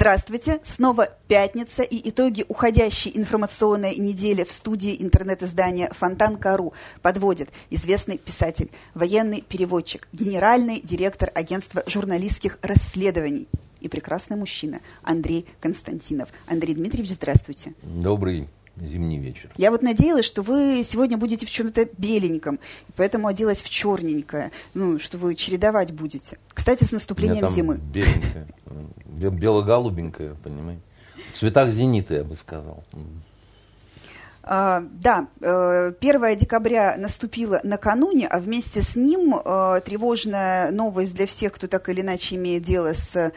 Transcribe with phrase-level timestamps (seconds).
[0.00, 6.72] Здравствуйте, снова пятница и итоги уходящей информационной недели в студии интернет-издания Фонтан.ру
[7.02, 13.46] подводит известный писатель, военный переводчик, генеральный директор агентства журналистских расследований
[13.82, 16.30] и прекрасный мужчина Андрей Константинов.
[16.46, 17.74] Андрей Дмитриевич, здравствуйте.
[17.82, 18.48] Добрый
[18.80, 19.50] зимний вечер.
[19.56, 22.58] Я вот надеялась, что вы сегодня будете в чем-то беленьком,
[22.96, 26.38] поэтому оделась в черненькое, ну, что вы чередовать будете.
[26.48, 27.76] Кстати, с наступлением зимы.
[27.76, 28.46] Беленькое,
[29.06, 30.82] бело-голубенькое, понимаете.
[31.32, 32.84] В цветах зенита, я бы сказал.
[34.42, 41.26] А, да, 1 э, декабря наступило накануне, а вместе с ним э, тревожная новость для
[41.26, 43.32] всех, кто так или иначе имеет дело с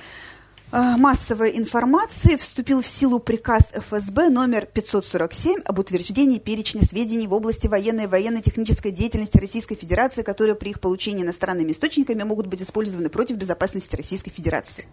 [0.73, 7.67] массовой информации вступил в силу приказ ФСБ номер 547 об утверждении перечня сведений в области
[7.67, 13.09] военной и военно-технической деятельности Российской Федерации, которые при их получении иностранными источниками могут быть использованы
[13.09, 14.88] против безопасности Российской Федерации.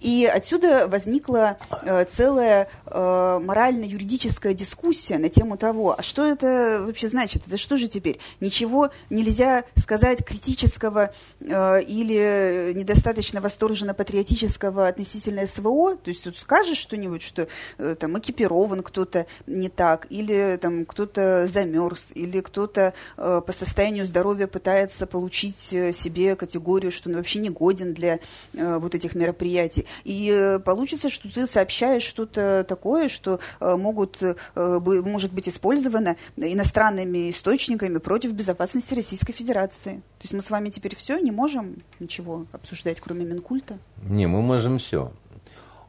[0.00, 7.08] И отсюда возникла э, целая э, морально-юридическая дискуссия на тему того, а что это вообще
[7.08, 7.46] значит?
[7.46, 8.20] Это что же теперь?
[8.40, 15.96] Ничего нельзя сказать критического э, или недостаточно восторженно-патриотического относительно СВО?
[15.96, 21.48] То есть вот скажешь что-нибудь, что э, там экипирован кто-то не так, или там кто-то
[21.52, 27.40] замерз, или кто-то э, по состоянию здоровья пытается получить э, себе категорию, что он вообще
[27.40, 28.20] не годен для
[28.54, 29.86] э, вот этих мероприятий.
[30.04, 36.16] И э, получится, что ты сообщаешь что-то такое, что э, могут, э, может быть использовано
[36.36, 40.02] иностранными источниками против безопасности Российской Федерации.
[40.18, 43.78] То есть мы с вами теперь все, не можем ничего обсуждать, кроме Минкульта?
[44.02, 45.12] Не, мы можем все.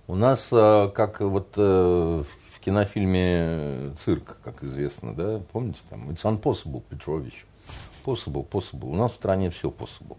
[0.08, 2.26] У нас, как вот в
[2.62, 7.46] кинофильме «Цирк», как известно, да, помните, там, it's impossible, Петрович.
[8.06, 8.90] Possible, possible.
[8.90, 10.18] У нас в стране все possible.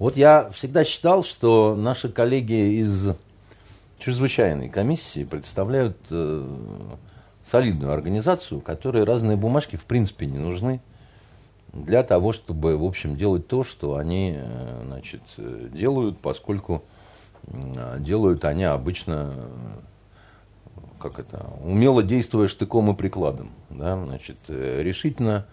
[0.00, 3.14] Вот я всегда считал, что наши коллеги из
[3.98, 6.56] чрезвычайной комиссии представляют э,
[7.46, 10.80] солидную организацию, которой разные бумажки в принципе не нужны
[11.74, 16.82] для того, чтобы, в общем, делать то, что они э, значит, делают, поскольку
[17.98, 19.34] делают они обычно
[20.98, 25.46] как это, умело действуя штыком и прикладом, да, значит, э, решительно,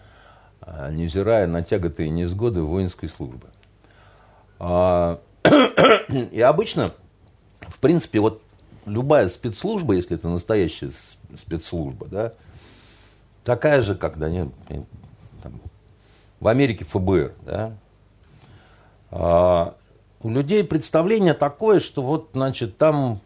[0.62, 3.48] э, невзирая на тяготы и невзгоды воинской службы.
[4.58, 5.20] А,
[6.08, 6.92] и обычно,
[7.60, 8.42] в принципе, вот
[8.86, 10.90] любая спецслужба, если это настоящая
[11.38, 12.32] спецслужба, да,
[13.44, 14.50] такая же, как да, не,
[15.42, 15.60] там,
[16.40, 17.72] в Америке ФБР, да,
[19.10, 19.74] а,
[20.22, 23.20] у людей представление такое, что вот, значит, там,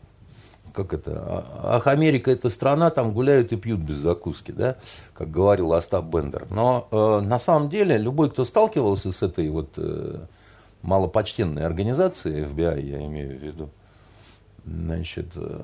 [0.73, 4.77] как это, а, ах, Америка это страна, там гуляют и пьют без закуски, да,
[5.15, 6.47] как говорил Остап Бендер.
[6.51, 10.21] Но э, на самом деле любой, кто сталкивался с этой вот э,
[10.83, 13.71] малопочтенной организации, FBI я имею в виду,
[14.65, 15.61] значит, э,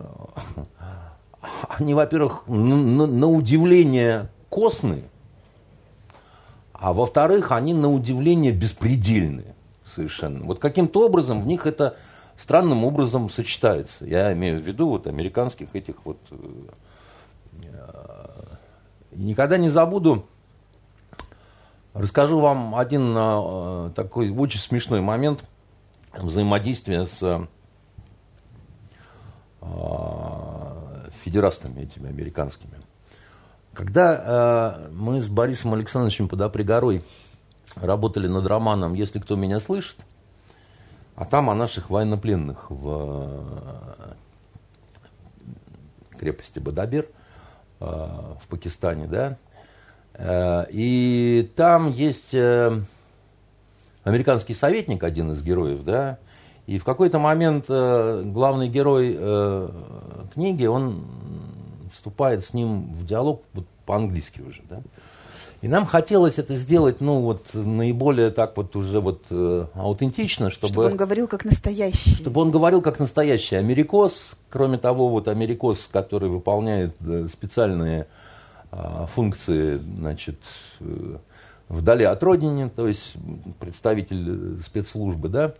[1.68, 5.04] они, во-первых, на, на удивление костные,
[6.72, 9.54] а во-вторых, они на удивление беспредельные
[9.94, 10.44] совершенно.
[10.44, 11.96] Вот каким-то образом в них это
[12.36, 14.04] странным образом сочетается.
[14.04, 16.18] Я имею в виду вот американских этих вот...
[16.30, 16.36] Э,
[17.64, 18.28] э,
[19.12, 20.26] никогда не забуду
[21.98, 25.42] Расскажу вам один э, такой очень смешной момент
[26.16, 27.40] взаимодействия с э,
[31.24, 32.74] федерастами этими американскими.
[33.72, 37.02] Когда э, мы с Борисом Александровичем Подопригорой
[37.74, 39.96] работали над романом «Если кто меня слышит»,
[41.16, 43.74] а там о наших военнопленных в
[46.16, 47.08] крепости Бадабер
[47.80, 49.47] в Пакистане, да, Э,
[50.20, 52.72] и там есть э,
[54.02, 56.18] американский советник, один из героев, да,
[56.66, 59.16] и в какой-то момент э, главный герой
[60.34, 61.04] книги, он
[61.94, 64.80] вступает с ним в диалог вот, по-английски уже, да.
[65.60, 70.72] И нам хотелось это сделать, ну, вот, наиболее так вот уже вот э, аутентично, чтобы...
[70.72, 72.14] Чтобы он говорил как настоящий.
[72.14, 74.36] Чтобы он говорил как настоящий америкос.
[74.50, 76.94] Кроме того, вот америкос, который выполняет
[77.28, 78.06] специальные
[78.70, 80.38] функции значит,
[80.80, 81.16] э,
[81.68, 83.14] вдали от родины, то есть
[83.60, 85.54] представитель спецслужбы, да,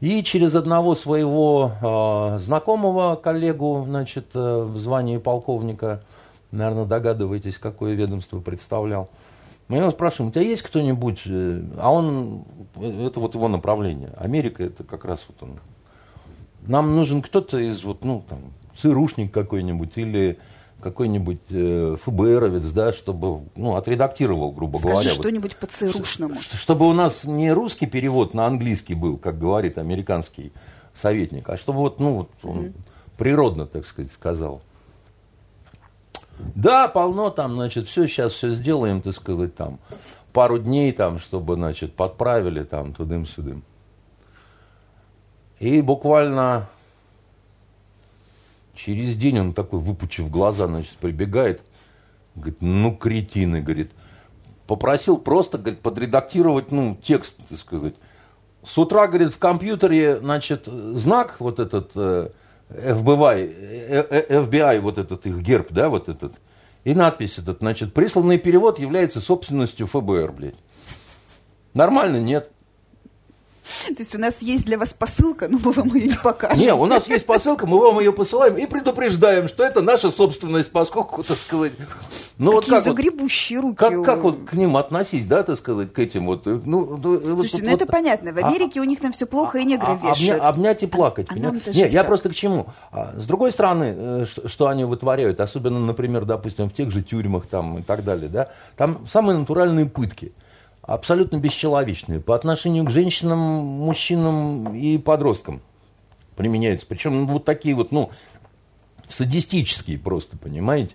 [0.00, 6.02] и через одного своего э, знакомого коллегу, значит, э, в звании полковника,
[6.50, 9.10] наверное, догадываетесь, какое ведомство представлял,
[9.68, 14.64] мы его спрашиваем, у тебя есть кто-нибудь, э, а он, это вот его направление, Америка,
[14.64, 15.60] это как раз вот он,
[16.66, 18.40] нам нужен кто-то из, вот, ну, там,
[18.78, 20.38] ЦРУшник какой-нибудь или
[20.82, 25.10] какой-нибудь э, ФБРовец, да, чтобы, ну, отредактировал, грубо Скажи говоря.
[25.10, 26.40] что-нибудь по ЦРУшному.
[26.40, 30.52] Чтобы у нас не русский перевод на английский был, как говорит американский
[30.94, 32.72] советник, а чтобы вот, ну, вот он mm-hmm.
[33.16, 34.60] природно, так сказать, сказал.
[36.54, 39.78] Да, полно там, значит, все, сейчас все сделаем, так сказать, там,
[40.32, 43.62] пару дней там, чтобы, значит, подправили там тудым-сюдым.
[45.60, 46.68] И буквально
[48.74, 51.60] через день он такой, выпучив глаза, значит, прибегает,
[52.34, 53.92] говорит, ну, кретины, говорит,
[54.66, 57.94] попросил просто, говорит, подредактировать, ну, текст, так сказать.
[58.64, 62.30] С утра, говорит, в компьютере, значит, знак вот этот э,
[62.68, 63.54] FBI,
[63.88, 66.32] э, э, FBI, вот этот их герб, да, вот этот,
[66.84, 70.56] и надпись этот, значит, присланный перевод является собственностью ФБР, блядь.
[71.74, 72.50] Нормально, нет.
[73.86, 76.58] То есть у нас есть для вас посылка, но мы вам ее не покажем.
[76.58, 80.70] Не, у нас есть посылка, мы вам ее посылаем и предупреждаем, что это наша собственность,
[80.70, 81.72] поскольку, так сказать...
[82.38, 83.78] Ну, Какие вот как загребущие вот, руки.
[83.78, 86.46] Как, как вот к ним относись, да, так сказать, к этим вот...
[86.46, 89.26] Ну, ну Слушайте, вот, ну это понятно, в а, Америке а, у них там все
[89.26, 90.42] плохо, и негры а, вешают.
[90.42, 91.28] Обнять и плакать.
[91.30, 92.66] А, а Нет, я просто к чему?
[92.90, 97.02] А, с другой стороны, э, что, что они вытворяют, особенно, например, допустим, в тех же
[97.02, 100.32] тюрьмах там и так далее, да, там самые натуральные пытки–
[100.82, 105.62] абсолютно бесчеловечные по отношению к женщинам, мужчинам и подросткам
[106.36, 106.86] применяются.
[106.86, 108.10] Причем ну, вот такие вот, ну,
[109.08, 110.94] садистические просто, понимаете?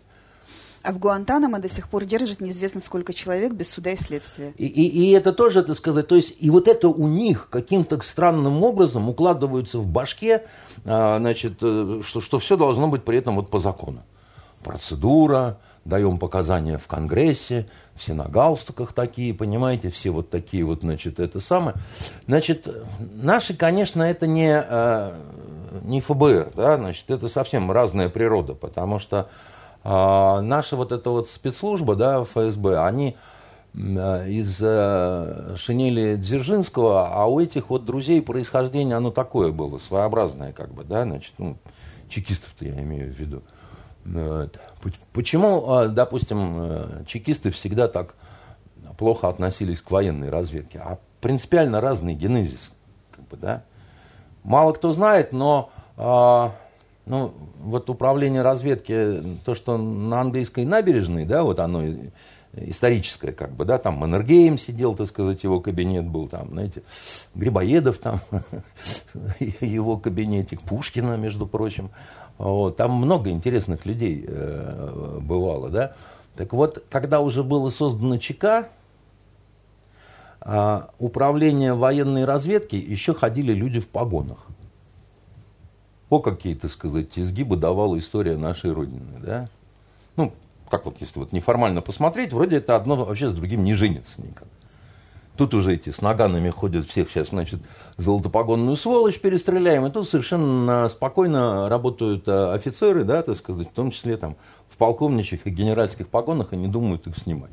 [0.84, 4.54] А в Гуантанамо до сих пор держат неизвестно сколько человек без суда и следствия.
[4.58, 8.00] И, и, и это тоже, это сказать, то есть, и вот это у них каким-то
[8.02, 10.46] странным образом укладывается в башке,
[10.86, 14.04] а, значит, э, что, что все должно быть при этом вот по закону.
[14.64, 21.20] Процедура, даем показания в Конгрессе, все на галстуках такие, понимаете, все вот такие вот, значит,
[21.20, 21.76] это самое.
[22.28, 22.68] Значит,
[23.00, 25.12] наши, конечно, это не, э,
[25.84, 29.30] не ФБР, да, значит, это совсем разная природа, потому что
[29.84, 29.90] э,
[30.42, 33.16] наша вот эта вот спецслужба, да, ФСБ, они
[33.74, 34.58] э, из
[35.60, 41.04] шинели Дзержинского, а у этих вот друзей происхождение, оно такое было, своеобразное, как бы, да,
[41.04, 41.58] значит, ну,
[42.10, 43.42] чекистов-то я имею в виду.
[45.14, 48.16] Почему, а, допустим, э, чекисты всегда так
[48.98, 50.80] плохо относились к военной разведке?
[50.80, 52.72] А принципиально разный генезис.
[53.12, 53.64] Как бы, да?
[54.44, 56.56] Мало кто знает, но а,
[57.06, 61.84] ну, вот управление разведки, то, что на английской набережной, да, вот оно
[62.54, 66.84] историческое, как бы, да, там Маннергейм сидел, так сказать, его кабинет был, там, знаете,
[67.36, 68.20] Грибоедов там,
[69.62, 71.90] его кабинетик, Пушкина, между прочим.
[72.38, 75.94] Вот, там много интересных людей э, бывало, да.
[76.36, 78.70] Так вот, когда уже было создано ЧК,
[80.42, 84.46] э, управление военной разведки, еще ходили люди в погонах.
[86.10, 89.50] О, какие, то сказать, изгибы давала история нашей Родины, да.
[90.16, 90.32] Ну,
[90.70, 94.48] как вот, если вот неформально посмотреть, вроде это одно вообще с другим не женится никак.
[95.38, 97.62] Тут уже эти с наганами ходят всех сейчас, значит,
[97.98, 99.86] золотопогонную сволочь перестреляем.
[99.86, 104.36] И тут совершенно спокойно работают э, офицеры, да, так сказать, в том числе там
[104.68, 107.52] в полковничьих и генеральских погонах, и не думают их снимать.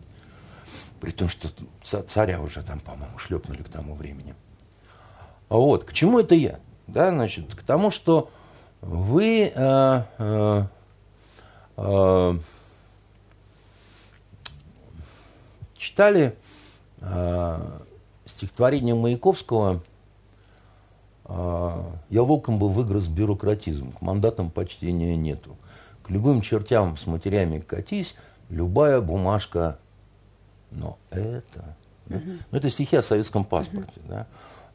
[1.00, 1.48] При том, что
[2.08, 4.34] царя уже там, по-моему, шлепнули к тому времени.
[5.50, 6.60] А вот, к чему это я?
[6.86, 8.30] Да, значит, к тому, что
[8.80, 10.62] вы э, э,
[11.76, 12.38] э,
[15.76, 16.34] читали
[18.26, 19.82] стихотворение Маяковского
[21.26, 25.56] э, «Я волком бы выгрыз бюрократизм, к мандатам почтения нету.
[26.02, 28.14] К любым чертям с матерями катись,
[28.48, 29.78] любая бумажка,
[30.70, 32.20] но это...» да?
[32.50, 34.00] Ну, это стихи о советском паспорте.
[34.06, 34.26] Да?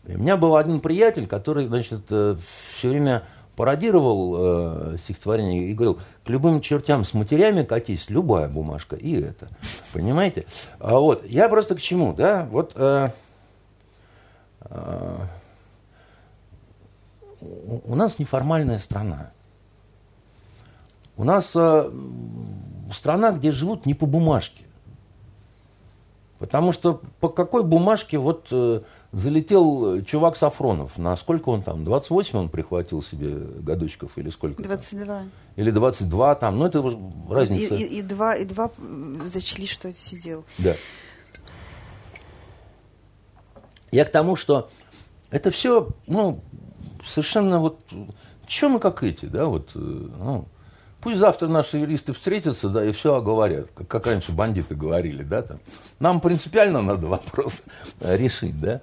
[0.07, 2.35] И у меня был один приятель, который, значит, э,
[2.75, 3.23] все время
[3.59, 9.49] пародировал э, стихотворение и говорил, к любым чертям с матерями катись, любая бумажка, и это.
[9.91, 10.45] Понимаете?
[10.79, 12.47] А вот, я просто к чему, да?
[12.49, 13.09] Вот э,
[14.61, 15.17] э,
[17.41, 19.31] у нас неформальная страна.
[21.17, 21.91] У нас э,
[22.93, 24.63] страна, где живут не по бумажке.
[26.37, 32.37] Потому что по какой бумажке вот э, залетел чувак Сафронов, на сколько он там, 28
[32.37, 34.61] он прихватил себе годочков или сколько?
[34.61, 35.05] 22.
[35.05, 35.31] Там?
[35.55, 36.81] Или 22 там, ну это
[37.29, 37.75] разница.
[37.75, 38.71] И, и, и, два, и два
[39.25, 40.45] зачли, что сидел.
[40.57, 40.75] Да.
[43.91, 44.69] Я к тому, что
[45.31, 46.41] это все, ну,
[47.05, 47.79] совершенно вот,
[48.45, 50.45] чем мы как эти, да, вот, э, ну,
[51.01, 55.43] Пусть завтра наши юристы встретятся, да, и все оговорят, как, как раньше бандиты говорили, да,
[55.43, 55.59] там.
[55.99, 57.61] Нам принципиально надо вопрос
[58.01, 58.81] решить, да.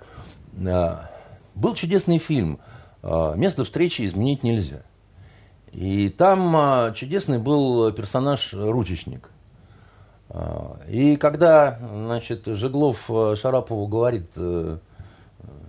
[0.67, 1.11] А,
[1.55, 2.59] был чудесный фильм
[3.03, 4.83] а, «Место встречи изменить нельзя».
[5.73, 9.29] И там а, чудесный был персонаж ручечник.
[10.89, 13.09] И когда, значит, Жеглов
[13.39, 14.29] Шарапову говорит,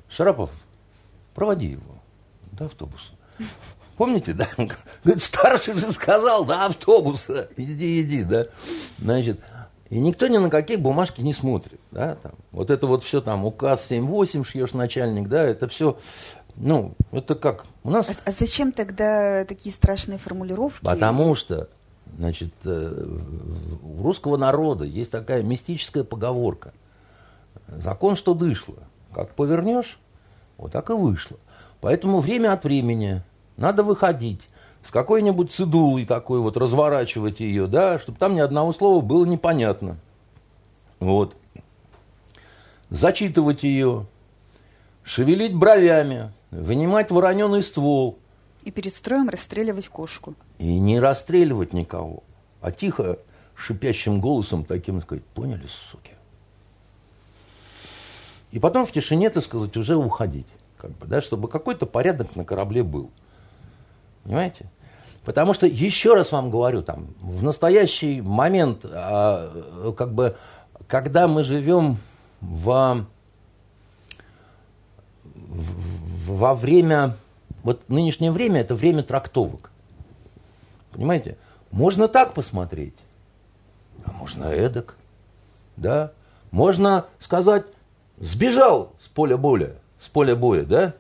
[0.10, 0.50] Шарапов,
[1.36, 1.96] проводи его.
[2.54, 3.12] до автобуса.
[3.98, 4.48] Помните, да?
[5.04, 8.46] Говорит, старший же сказал, до автобуса, иди, иди, да.
[9.00, 9.40] Значит,
[9.90, 12.34] и никто ни на какие бумажки не смотрит, да, там.
[12.52, 15.98] Вот это вот все там, указ 7-8 шьешь начальник, да, это все,
[16.56, 18.08] ну, это как, у нас...
[18.10, 20.84] А, а зачем тогда такие страшные формулировки?
[20.84, 21.70] Потому что,
[22.18, 23.18] значит, э,
[23.82, 26.74] у русского народа есть такая мистическая поговорка.
[27.68, 28.76] Закон, что дышло.
[29.14, 30.00] Как повернешь,
[30.58, 31.38] вот так и вышло.
[31.80, 33.24] Поэтому время от времени
[33.58, 34.42] надо выходить
[34.84, 39.98] с какой-нибудь цидулой такой вот, разворачивать ее, да, чтобы там ни одного слова было непонятно.
[41.00, 41.36] Вот.
[42.90, 44.06] Зачитывать ее,
[45.04, 48.18] шевелить бровями, вынимать вороненый ствол.
[48.64, 50.36] И перед строем расстреливать кошку.
[50.58, 52.24] И не расстреливать никого,
[52.62, 53.20] а тихо,
[53.56, 56.12] шипящим голосом таким сказать, поняли, суки?
[58.52, 60.48] И потом в тишине, так сказать, уже уходить.
[60.78, 63.12] Как бы, да, чтобы какой-то порядок на корабле был.
[64.28, 64.66] Понимаете?
[65.24, 70.36] Потому что, еще раз вам говорю, там, в настоящий момент, а, как бы,
[70.88, 71.98] когда мы живем
[72.42, 73.06] в,
[75.24, 77.16] в, во время,
[77.64, 79.72] вот нынешнее время это время трактовок.
[80.92, 81.38] Понимаете?
[81.72, 82.96] Можно так посмотреть,
[84.04, 84.96] а можно эдак.
[85.78, 86.12] Да?
[86.52, 87.64] Можно сказать,
[88.18, 90.94] сбежал с поля боя, с поля боя, да?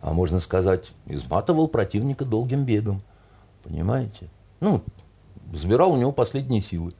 [0.00, 3.02] А можно сказать, изматывал противника долгим бегом.
[3.62, 4.28] Понимаете?
[4.60, 4.82] Ну,
[5.52, 6.92] забирал у него последние силы.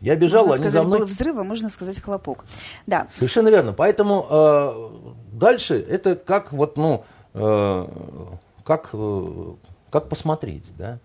[0.00, 0.98] Я бежал, можно они сказать, за мной...
[1.00, 2.44] был взрыв, а можно сказать хлопок.
[2.86, 3.08] Да.
[3.12, 3.72] Совершенно верно.
[3.72, 4.90] Поэтому э,
[5.32, 7.86] дальше это как вот, ну, э,
[8.64, 9.54] как, э,
[9.90, 10.98] как посмотреть, да?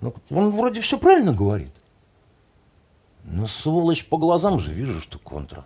[0.00, 1.72] Ну, он вроде все правильно говорит.
[3.24, 5.64] Но, сволочь, по глазам же вижу, что контра.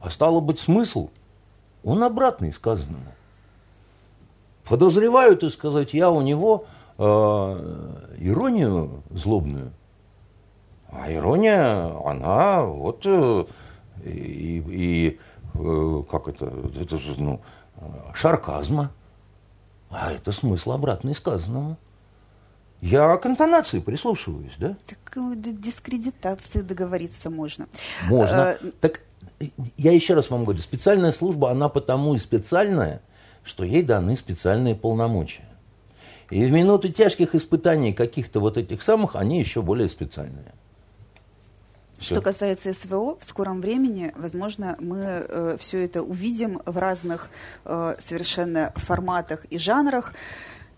[0.00, 1.08] А стало быть, смысл,
[1.86, 3.14] он обратный сказанному.
[4.64, 6.66] Подозреваю, так сказать, я у него
[6.98, 7.02] э,
[8.18, 9.70] иронию злобную.
[10.90, 13.44] А ирония, она вот э,
[14.04, 15.20] и, и
[15.54, 17.40] э, как это, это же, ну,
[18.14, 18.90] шарказма.
[19.88, 21.76] А это смысл обратный сказанному.
[22.80, 24.76] Я к интонации прислушиваюсь, да?
[24.86, 27.68] Так э, дискредитации договориться можно.
[28.08, 28.50] Можно.
[28.50, 29.02] А, так
[29.76, 33.00] я еще раз вам говорю, специальная служба, она потому и специальная,
[33.44, 35.44] что ей даны специальные полномочия.
[36.30, 40.52] И в минуты тяжких испытаний каких-то вот этих самых, они еще более специальные.
[41.98, 42.16] Все.
[42.16, 47.30] Что касается СВО, в скором времени, возможно, мы э, все это увидим в разных
[47.64, 50.12] э, совершенно форматах и жанрах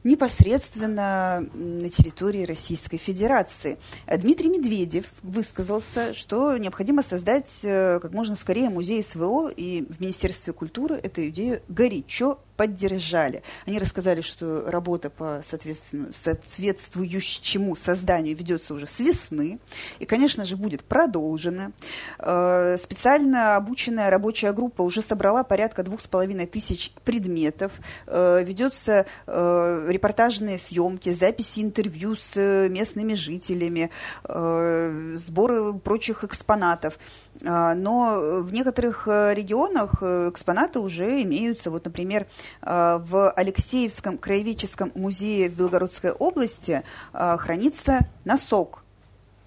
[0.05, 3.79] непосредственно на территории Российской Федерации.
[4.07, 10.53] Дмитрий Медведев высказался, что необходимо создать э, как можно скорее музей СВО, и в Министерстве
[10.53, 13.43] культуры эту идею горячо поддержали.
[13.67, 19.61] Они рассказали, что работа по соответствующему созданию ведется уже с весны
[20.01, 21.71] и, конечно же, будет продолжена.
[22.19, 27.71] Э, специально обученная рабочая группа уже собрала порядка двух с половиной тысяч предметов.
[28.09, 33.91] Э, ведется э, репортажные съемки, записи интервью с местными жителями,
[34.25, 36.99] сборы прочих экспонатов.
[37.41, 41.71] Но в некоторых регионах экспонаты уже имеются.
[41.71, 42.27] Вот, например,
[42.63, 48.83] в Алексеевском краеведческом музее в Белгородской области хранится носок,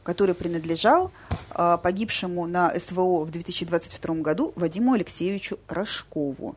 [0.03, 1.11] который принадлежал
[1.49, 6.55] погибшему на СВО в 2022 году Вадиму Алексеевичу Рожкову.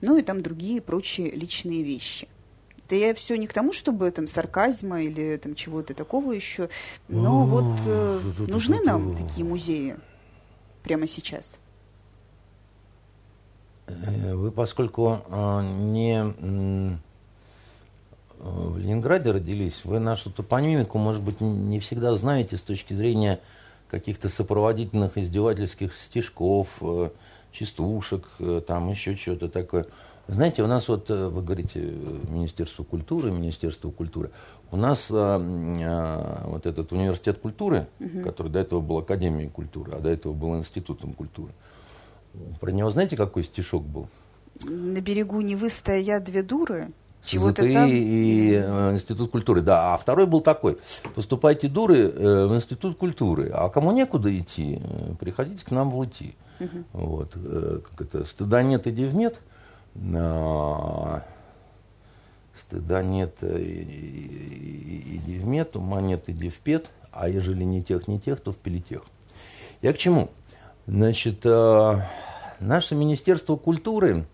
[0.00, 2.28] Ну и там другие прочие личные вещи.
[2.88, 6.70] Это я все не к тому, чтобы там сарказма или там чего-то такого еще,
[7.08, 9.98] но вот э, нужны нам такие музеи
[10.84, 11.58] прямо сейчас?
[13.88, 16.98] Э, вы, поскольку э, не
[18.38, 23.40] в Ленинграде родились, вы нашу топонимику, может быть, не всегда знаете с точки зрения
[23.90, 27.10] каких-то сопроводительных издевательских стишков, э,
[27.50, 28.28] частушек,
[28.66, 29.86] там еще что-то такое.
[30.28, 31.80] Знаете, у нас вот, вы говорите,
[32.28, 34.30] Министерство культуры, Министерство культуры.
[34.70, 38.20] У нас а, а, вот этот университет культуры, угу.
[38.20, 41.52] который до этого был Академией культуры, а до этого был Институтом культуры.
[42.60, 44.08] Про него знаете, какой стишок был?
[44.64, 46.92] На берегу Невы стоят две дуры.
[47.24, 47.88] Чего-то там...
[47.88, 49.94] и э, Институт культуры, да.
[49.94, 50.78] А второй был такой.
[51.14, 53.50] Поступайте дуры э, в Институт культуры.
[53.52, 56.34] А кому некуда идти, э, приходите к нам в ЛТИ.
[56.60, 56.84] Угу.
[56.92, 57.32] Вот.
[57.32, 59.40] Как это, стыда нет, иди в нет.
[60.14, 61.24] А,
[62.58, 68.20] стыда нет, иди в мет, ума нет, иди в пет, а ежели не тех, не
[68.20, 69.02] тех, то в пелетех.
[69.82, 70.30] Я к чему?
[70.88, 74.24] Значит, наше Министерство культуры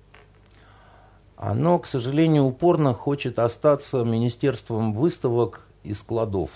[1.37, 6.51] оно, к сожалению, упорно хочет остаться министерством выставок и складов.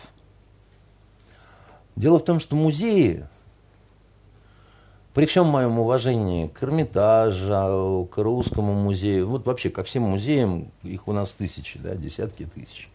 [1.96, 3.26] Дело в том, что музеи,
[5.14, 11.08] при всем моем уважении к Эрмитажу, к Русскому музею, вот вообще ко всем музеям, их
[11.08, 12.88] у нас тысячи, да, десятки тысяч.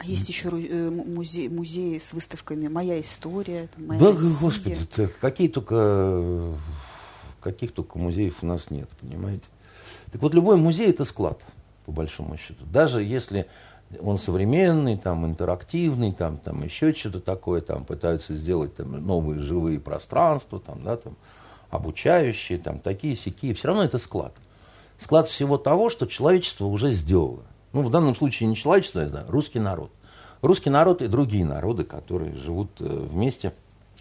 [0.00, 4.34] А есть еще э, музей, музеи с выставками «Моя история», «Моя Да, Россия».
[4.40, 4.78] господи,
[5.20, 6.54] какие только,
[7.40, 9.44] каких только музеев у нас нет, понимаете?
[10.10, 11.38] Так вот, любой музей– это склад,
[11.84, 12.64] по большому счету.
[12.64, 13.46] Даже если
[14.00, 19.80] он современный, там, интерактивный, там, там еще что-то такое, там, пытаются сделать там, новые живые
[19.80, 21.14] пространства, там, да, там,
[21.68, 24.32] обучающие, там, такие, сякие, все равно это склад.
[24.98, 27.42] Склад всего того, что человечество уже сделало.
[27.72, 29.90] Ну, в данном случае не человечество, это русский народ.
[30.42, 33.52] Русский народ и другие народы, которые живут э, вместе,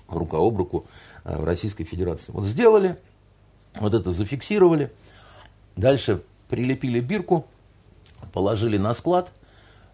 [0.08, 0.86] рука об руку
[1.24, 2.32] э, в Российской Федерации.
[2.32, 2.98] Вот сделали,
[3.76, 4.92] вот это зафиксировали–
[5.80, 7.46] Дальше прилепили бирку,
[8.34, 9.32] положили на склад,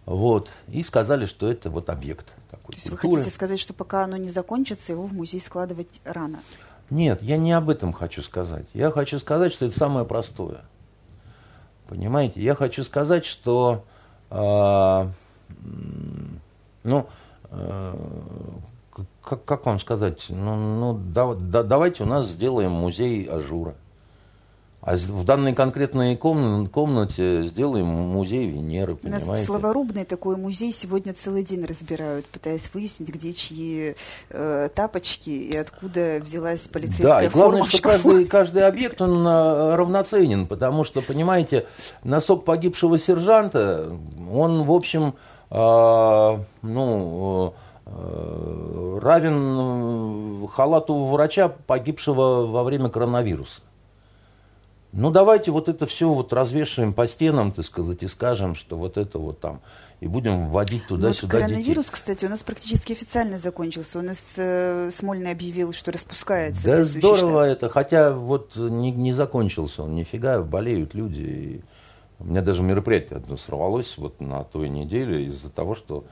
[0.07, 3.11] вот, и сказали, что это вот объект такой То есть культуры.
[3.11, 6.39] вы хотите сказать, что пока оно не закончится, его в музей складывать рано?
[6.89, 8.65] Нет, я не об этом хочу сказать.
[8.73, 10.61] Я хочу сказать, что это самое простое.
[11.87, 12.41] Понимаете?
[12.41, 13.83] Я хочу сказать, что,
[14.31, 15.07] э,
[16.83, 17.07] ну,
[17.51, 17.95] э,
[19.23, 23.75] как, как вам сказать, ну, ну да, да, давайте у нас сделаем музей ажура.
[24.85, 29.27] А в данной конкретной комнате сделаем музей Венеры, понимаете?
[29.27, 33.95] У нас в Словорубной такой музей сегодня целый день разбирают, пытаясь выяснить, где чьи
[34.29, 37.21] э, тапочки и откуда взялась полицейская форма.
[37.21, 41.65] Да, и главное, что каждый, каждый объект, он э, равноценен, потому что, понимаете,
[42.03, 43.91] носок погибшего сержанта,
[44.31, 45.15] он, в общем,
[45.49, 47.53] э, ну...
[47.87, 53.61] Э, равен халату врача, погибшего во время коронавируса.
[54.95, 58.97] Ну, давайте вот это все вот развешиваем по стенам, так сказать, и скажем, что вот
[58.97, 59.59] это вот там,
[59.99, 61.91] и будем вводить туда-сюда вот коронавирус, детей.
[61.91, 63.99] кстати, у нас практически официально закончился.
[63.99, 66.63] У нас э, Смольный объявил, что распускается.
[66.63, 67.57] Да здорово штат.
[67.57, 71.21] это, хотя вот не, не закончился он, нифига, болеют люди.
[71.21, 71.61] И
[72.19, 76.05] у меня даже мероприятие одно сорвалось вот на той неделе из-за того, что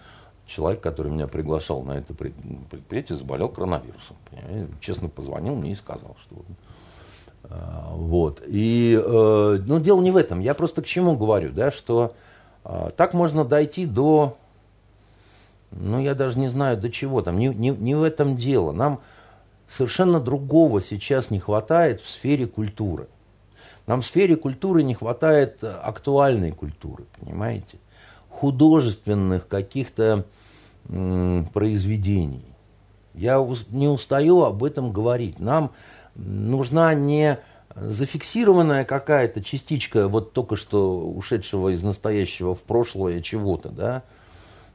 [0.46, 4.17] человек, который меня приглашал на это предприятие, заболел коронавирусом.
[4.82, 6.43] Честно позвонил мне и сказал, что
[7.49, 8.41] вот.
[8.45, 10.39] И, э, ну, дело не в этом.
[10.39, 12.15] Я просто к чему говорю, да, что
[12.63, 14.38] а, так можно дойти до,
[15.71, 17.38] ну, я даже не знаю, до чего там.
[17.38, 18.71] Не, не, не в этом дело.
[18.71, 19.01] Нам
[19.67, 23.08] совершенно другого сейчас не хватает в сфере культуры.
[23.86, 27.77] Нам в сфере культуры не хватает актуальной культуры, понимаете?
[28.29, 30.25] Художественных каких-то
[31.53, 32.45] произведений.
[33.13, 35.39] Я не устаю об этом говорить.
[35.39, 35.71] Нам
[36.15, 37.39] нужна не
[37.76, 44.04] зафиксированная какая-то частичка вот только что ушедшего из настоящего в прошлое чего-то, да,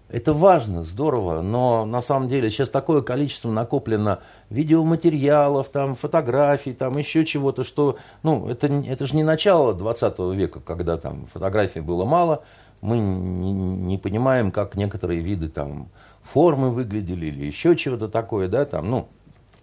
[0.09, 6.97] это важно, здорово, но на самом деле сейчас такое количество накоплено видеоматериалов, там, фотографий, там,
[6.97, 12.07] еще чего-то, что, ну, это, это же не начало 20 века, когда там фотографий было
[12.07, 12.43] мало,
[12.81, 15.89] мы не, не понимаем, как некоторые виды там
[16.23, 19.09] формы выглядели или еще чего-то такое, да, там, ну,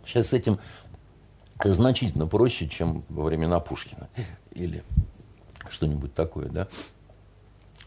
[0.06, 0.60] сейчас с этим
[1.64, 4.10] значительно проще, чем во времена Пушкина
[4.52, 4.84] или
[5.70, 6.68] что-нибудь такое, да.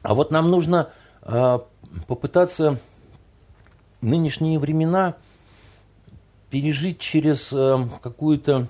[0.03, 0.91] А вот нам нужно
[1.23, 1.59] э,
[2.07, 2.79] попытаться
[4.01, 5.17] нынешние времена
[6.51, 8.69] пережить через э, какую-то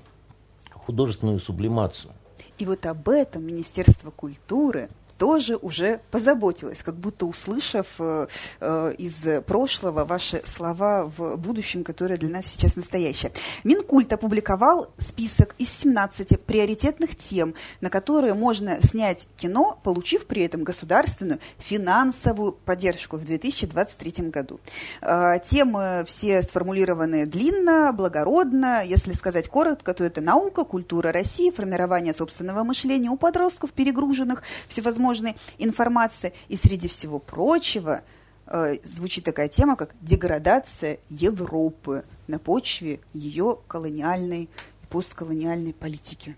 [0.72, 2.12] художественную сублимацию.
[2.58, 8.28] И вот об этом Министерство культуры тоже уже позаботилась, как будто услышав э,
[8.61, 13.33] э, из прошлого ваши слова в будущем, которое для нас сейчас настоящее.
[13.64, 20.62] Минкульт опубликовал список из 17 приоритетных тем, на которые можно снять кино, получив при этом
[20.62, 24.61] государственную финансовую поддержку в 2023 году.
[25.02, 28.85] Э, темы все сформулированы длинно, благородно.
[28.85, 35.08] Если сказать коротко, то это наука, культура России, формирование собственного мышления у подростков, перегруженных всевозможными
[35.09, 36.33] возможной информации.
[36.49, 38.03] И среди всего прочего
[38.47, 46.37] э, звучит такая тема, как деградация Европы на почве ее колониальной и постколониальной политики.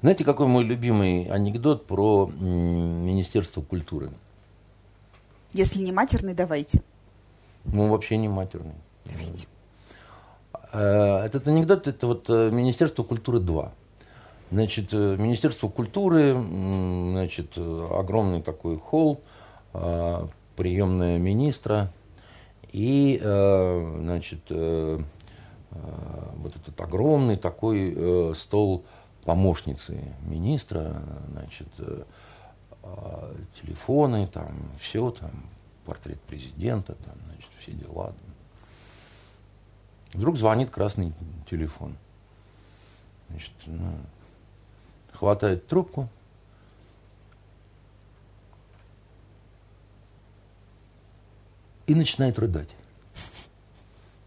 [0.00, 4.10] Знаете, какой мой любимый анекдот про Министерство культуры?
[5.52, 6.82] Если не матерный, давайте.
[7.64, 8.74] Ну, вообще не матерный.
[9.06, 9.46] Давайте.
[10.72, 13.72] Э, этот анекдот, это вот э, Министерство культуры 2.
[14.50, 19.20] Значит, э, Министерство культуры, значит, огромный такой холл,
[19.74, 21.92] а, приемная министра
[22.72, 24.98] и, э, значит, э,
[26.36, 28.84] вот этот огромный такой стол
[29.28, 32.02] помощницы министра, значит, э,
[32.82, 35.30] а, телефоны, там, все, там,
[35.84, 38.14] портрет президента, там, значит, все дела.
[40.14, 41.12] Вдруг звонит красный
[41.50, 41.94] телефон.
[43.28, 43.92] Значит, ну,
[45.18, 46.08] хватает трубку,
[51.86, 52.68] и начинает рыдать.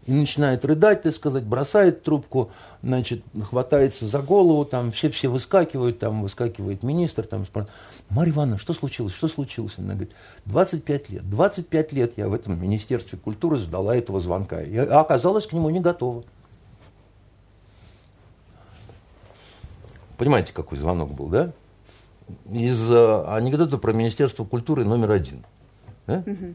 [0.04, 2.50] И начинает рыдать, так сказать, бросает трубку,
[2.82, 7.72] значит, хватается за голову, там все, все выскакивают, там выскакивает министр, там спрашивает,
[8.10, 9.74] Марья Ивановна, что случилось, что случилось?
[9.78, 10.10] Она говорит,
[10.46, 15.52] 25 лет, 25 лет я в этом Министерстве культуры ждала этого звонка, и оказалась к
[15.52, 16.24] нему не готова.
[20.22, 21.50] Понимаете, какой звонок был, да?
[22.48, 25.44] Из э, анекдота про Министерство культуры номер один.
[26.06, 26.22] Да?
[26.24, 26.54] Угу.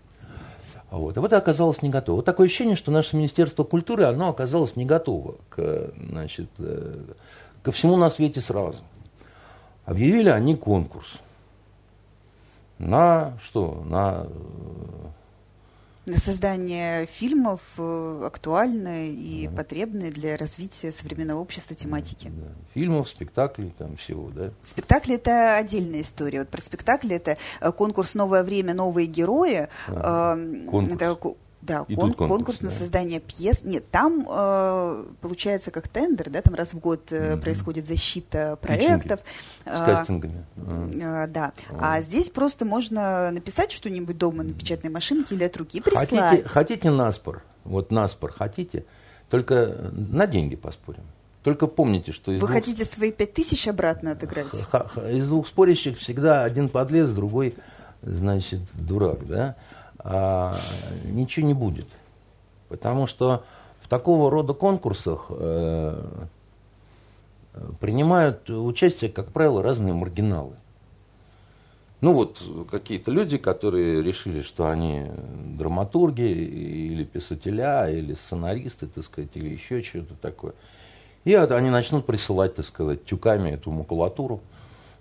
[0.91, 1.17] Вот.
[1.17, 2.15] А вот оказалось не готово.
[2.15, 6.97] Вот такое ощущение, что наше Министерство культуры, оно оказалось не готово к, значит, э,
[7.62, 8.77] ко всему на свете сразу.
[9.84, 11.19] Объявили они конкурс
[12.80, 13.84] на что?
[13.86, 14.27] На на
[16.15, 19.58] создание фильмов э, актуальной и да.
[19.58, 22.30] потребной для развития современного общества тематики.
[22.30, 22.48] Да.
[22.74, 24.52] Фильмов, спектаклей, там всего, да.
[24.63, 26.39] Спектакли это отдельная история.
[26.39, 29.67] Вот про спектакли это э, конкурс Новое время, новые герои.
[29.88, 30.36] А,
[30.70, 30.96] конкурс.
[30.96, 31.17] Это
[31.67, 32.67] да, кон, конкурс, конкурс да.
[32.67, 33.62] на создание пьес.
[33.63, 37.41] Нет, там э, получается как тендер, да, там раз в год э, mm-hmm.
[37.41, 39.19] происходит защита проектов.
[39.63, 40.45] С а, кастингами.
[40.56, 41.51] Э, да.
[41.71, 41.95] А.
[41.95, 46.10] а здесь просто можно написать что-нибудь дома на печатной машинке или от руки прислать.
[46.10, 47.43] Хотите, хотите наспор?
[47.65, 48.86] Вот наспор хотите?
[49.30, 51.03] Только на деньги поспорим.
[51.43, 52.58] Только помните, что из Вы двух...
[52.58, 54.47] хотите свои пять тысяч обратно отыграть?
[55.12, 57.56] Из двух спорящих всегда один подлез, другой,
[58.01, 59.56] значит, дурак, да?
[59.99, 60.55] А,
[61.05, 61.88] ничего не будет.
[62.69, 63.43] Потому что
[63.81, 66.03] в такого рода конкурсах э,
[67.79, 70.55] принимают участие, как правило, разные маргиналы.
[72.01, 75.07] Ну вот какие-то люди, которые решили, что они
[75.57, 80.53] драматурги или писателя, или сценаристы, так сказать, или еще что-то такое.
[81.25, 84.41] И они начнут присылать, так сказать, тюками эту макулатуру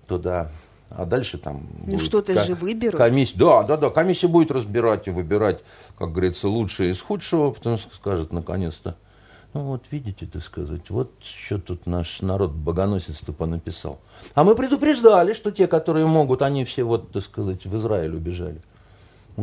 [0.07, 0.51] туда
[0.91, 1.67] а дальше там...
[1.87, 2.97] Ну что-то же выберут.
[2.97, 5.61] Комиссия, да, да, да, комиссия будет разбирать и выбирать,
[5.99, 8.97] как говорится, лучшее из худшего, потому что скажет наконец-то,
[9.53, 13.99] ну вот видите, так сказать, вот что тут наш народ богоносец-то понаписал.
[14.35, 18.61] А мы предупреждали, что те, которые могут, они все вот, так сказать, в Израиль убежали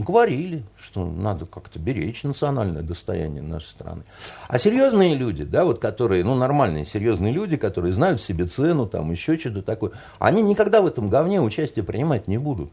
[0.02, 4.04] говорили, что надо как-то беречь национальное достояние нашей страны.
[4.48, 9.12] А серьезные люди, да, вот которые, ну, нормальные, серьезные люди, которые знают себе цену, там,
[9.12, 12.72] еще что-то такое, они никогда в этом говне участие принимать не будут.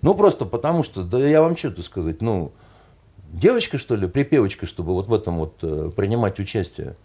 [0.00, 2.52] Ну, просто потому что, да я вам что-то сказать, ну,
[3.32, 6.96] девочка, что ли, припевочка, чтобы вот в этом вот э, принимать участие,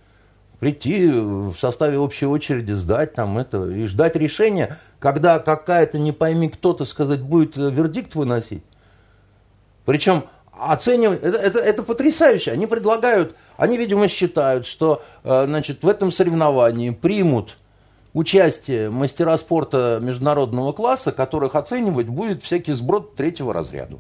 [0.60, 6.50] прийти в составе общей очереди, сдать там это, и ждать решения, когда какая-то, не пойми
[6.50, 8.63] кто-то, сказать, будет э, вердикт выносить.
[9.89, 12.52] Причем оценивать, это, это, это потрясающе.
[12.52, 17.58] Они предлагают, они, видимо, считают, что э, значит, в этом соревновании примут
[18.13, 23.99] участие мастера спорта международного класса, которых оценивать будет всякий сброд третьего разряда.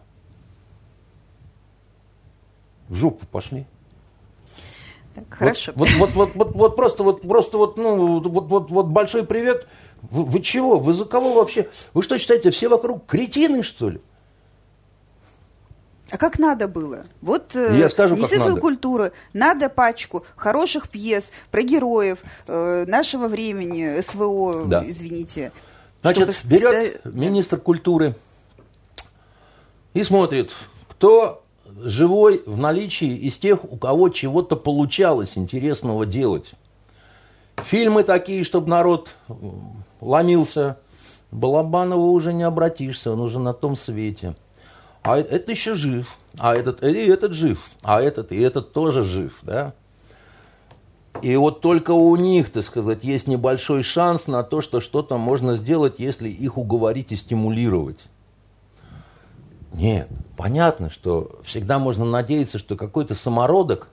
[2.87, 3.65] В жопу пошли.
[5.15, 5.71] Так, хорошо.
[5.73, 9.65] Вот, вот, вот, вот, вот, просто вот, просто вот, ну, вот, вот, вот большой привет.
[10.03, 10.77] Вы, вы чего?
[10.77, 11.67] Вы за кого вообще?
[11.95, 14.01] Вы что считаете, все вокруг кретины, что ли?
[16.11, 17.03] А как надо было?
[17.21, 18.61] Вот э, Я скажу, Министерство надо.
[18.61, 24.83] культуры надо пачку хороших пьес про героев э, нашего времени, СВО, да.
[24.85, 25.51] извините.
[26.01, 26.53] Значит, чтобы...
[26.53, 28.15] берет министр культуры
[29.93, 30.53] и смотрит,
[30.87, 31.43] кто
[31.77, 36.51] живой в наличии из тех, у кого чего-то получалось интересного делать.
[37.57, 39.09] Фильмы такие, чтобы народ
[40.01, 40.77] ломился.
[41.31, 44.35] Балабанова уже не обратишься, он уже на том свете
[45.03, 49.37] а это еще жив, а этот, и этот жив, а этот, и этот тоже жив,
[49.41, 49.73] да.
[51.21, 55.57] И вот только у них, так сказать, есть небольшой шанс на то, что что-то можно
[55.57, 57.99] сделать, если их уговорить и стимулировать.
[59.73, 60.07] Нет,
[60.37, 63.87] понятно, что всегда можно надеяться, что какой-то самородок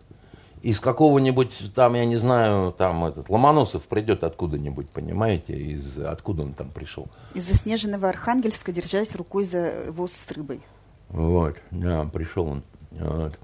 [0.63, 6.55] из какого-нибудь, там, я не знаю, там этот Ломоносов придет откуда-нибудь, понимаете, из откуда он
[6.55, 7.07] там пришел.
[7.35, 10.61] Из заснеженного Архангельска, держась рукой за воз с рыбой.
[11.17, 12.63] Вот, да, пришел он.
[12.91, 13.39] Вот.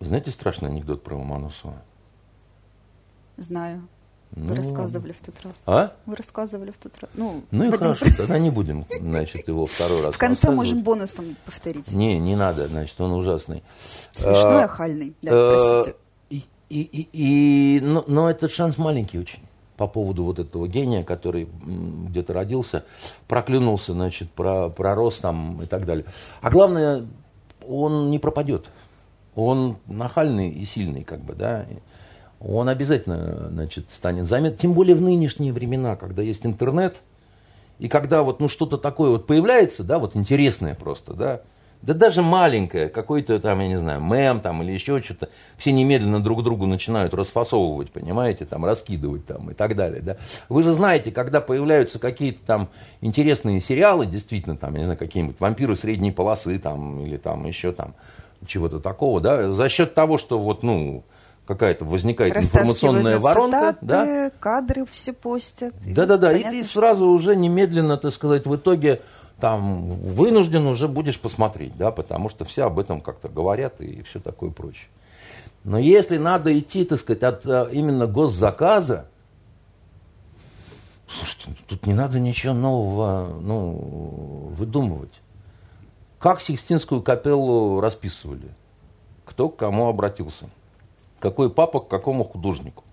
[0.00, 1.82] Знаете страшный анекдот про Ломоносова?
[3.36, 3.86] Знаю.
[4.30, 5.52] Вы ну, рассказывали в тот раз.
[5.66, 5.92] А?
[6.06, 7.10] Вы рассказывали в тот раз.
[7.12, 11.36] Ну, ну и хорошо, тогда не будем, значит, его второй раз В конце можем бонусом
[11.44, 11.92] повторить.
[11.92, 13.62] Не, не надо, значит, он ужасный.
[14.12, 15.98] Смешной, а, охальный, да, а, простите.
[16.30, 19.42] и, и, и, но, но этот шанс маленький очень
[19.76, 21.48] по поводу вот этого гения, который
[22.08, 22.84] где-то родился,
[23.26, 26.06] проклюнулся, значит, про, пророс там и так далее.
[26.40, 27.06] А главное,
[27.66, 28.66] он не пропадет.
[29.34, 31.66] Он нахальный и сильный, как бы, да.
[32.40, 34.58] Он обязательно, значит, станет заметен.
[34.58, 36.96] Тем более в нынешние времена, когда есть интернет,
[37.78, 41.40] и когда вот, ну, что-то такое вот появляется, да, вот интересное просто, да,
[41.84, 46.22] да даже маленькое, какой-то там, я не знаю, мем там или еще что-то, все немедленно
[46.22, 50.16] друг другу начинают расфасовывать, понимаете, там, раскидывать там и так далее, да.
[50.48, 52.68] Вы же знаете, когда появляются какие-то там
[53.02, 57.72] интересные сериалы, действительно, там, я не знаю, какие-нибудь вампиры средней полосы там, или там еще
[57.72, 57.94] там,
[58.46, 61.04] чего-то такого, да, за счет того, что вот, ну,
[61.46, 65.74] какая-то возникает информационная воронка, цитаты, да, кадры все постят.
[65.86, 69.02] Да-да-да, и ты сразу уже немедленно, так сказать, в итоге
[69.40, 74.20] там вынужден уже будешь посмотреть, да, потому что все об этом как-то говорят и все
[74.20, 74.88] такое прочее.
[75.64, 79.06] Но если надо идти, так сказать, от э, именно госзаказа,
[81.08, 85.12] слушайте, ну, тут не надо ничего нового ну, выдумывать.
[86.18, 88.48] Как Сикстинскую капеллу расписывали?
[89.24, 90.48] Кто к кому обратился?
[91.18, 92.84] Какой папа к какому художнику?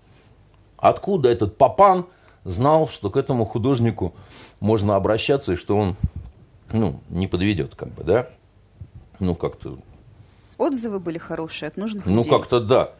[0.78, 2.06] Откуда этот папан
[2.44, 4.14] знал, что к этому художнику
[4.60, 5.96] можно обращаться и что он
[6.72, 8.28] ну, не подведет, как бы, да?
[9.20, 9.78] Ну, как-то...
[10.58, 12.30] Отзывы были хорошие от нужных ну, людей.
[12.30, 12.92] Как-то да.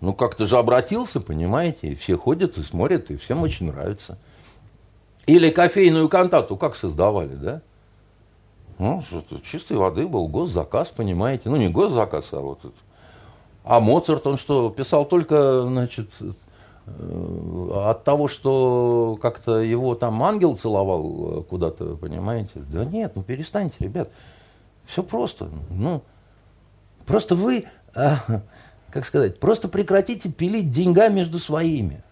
[0.00, 4.18] Ну, как-то же обратился, понимаете, и все ходят и смотрят, и всем очень нравится.
[5.26, 7.62] Или кофейную контакту как создавали, да?
[8.78, 9.04] Ну,
[9.44, 11.50] чистой воды был госзаказ, понимаете.
[11.50, 12.74] Ну, не госзаказ, а вот это.
[13.62, 16.08] А Моцарт, он что, писал только, значит,
[16.98, 22.50] от того, что как-то его там ангел целовал э, куда-то, понимаете?
[22.54, 24.10] Да нет, ну перестаньте, ребят.
[24.86, 25.48] Все просто.
[25.70, 26.02] Ну,
[27.06, 28.42] просто вы, а,
[28.90, 32.02] как сказать, просто прекратите пилить деньга между своими.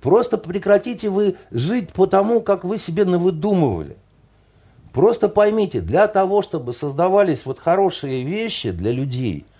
[0.00, 3.96] Просто прекратите вы жить по тому, как вы себе навыдумывали.
[4.92, 9.46] Просто поймите, для того, чтобы создавались вот хорошие вещи для людей–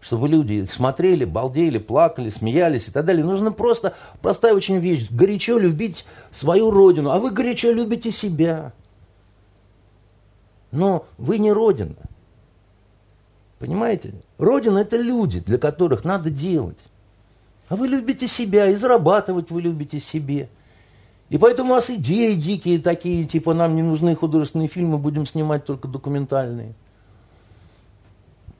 [0.00, 3.24] чтобы люди смотрели, балдели, плакали, смеялись и так далее.
[3.24, 8.72] Нужно просто, простая очень вещь, горячо любить свою родину, а вы горячо любите себя.
[10.70, 11.96] Но вы не родина.
[13.58, 14.14] Понимаете?
[14.36, 16.78] Родина– это люди, для которых надо делать.
[17.68, 20.48] А вы любите себя, и зарабатывать вы любите себе.
[21.28, 25.64] И поэтому у вас идеи дикие такие, типа нам не нужны художественные фильмы, будем снимать
[25.64, 26.74] только документальные–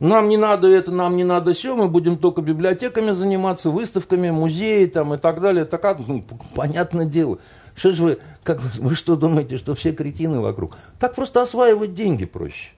[0.01, 4.87] нам не надо это, нам не надо все, мы будем только библиотеками заниматься, выставками, музеи
[4.87, 5.65] там и так далее.
[5.65, 7.39] Так, а, ну, понятное дело.
[7.75, 10.77] Что же вы, как вы, вы что думаете, что все кретины вокруг?
[11.01, 12.71] Так просто осваивать деньги проще.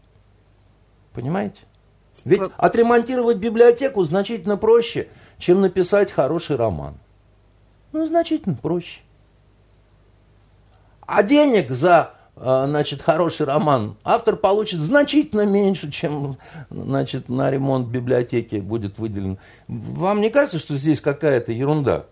[1.12, 1.59] Понимаете?
[2.24, 6.94] Ведь отремонтировать библиотеку значительно проще, чем написать хороший роман.
[7.92, 9.00] Ну, значительно проще.
[11.00, 16.37] А денег за значит, хороший роман, автор получит значительно меньше, чем
[16.71, 19.38] значит, на ремонт библиотеки будет выделен.
[19.69, 22.07] Вам не кажется, что здесь какая-то ерунда?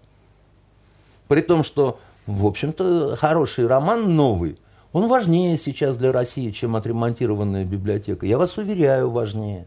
[1.29, 4.59] При том, что, в общем-то, хороший роман новый,
[4.93, 8.27] он важнее сейчас для России, чем отремонтированная библиотека.
[8.27, 9.67] Я вас уверяю, важнее.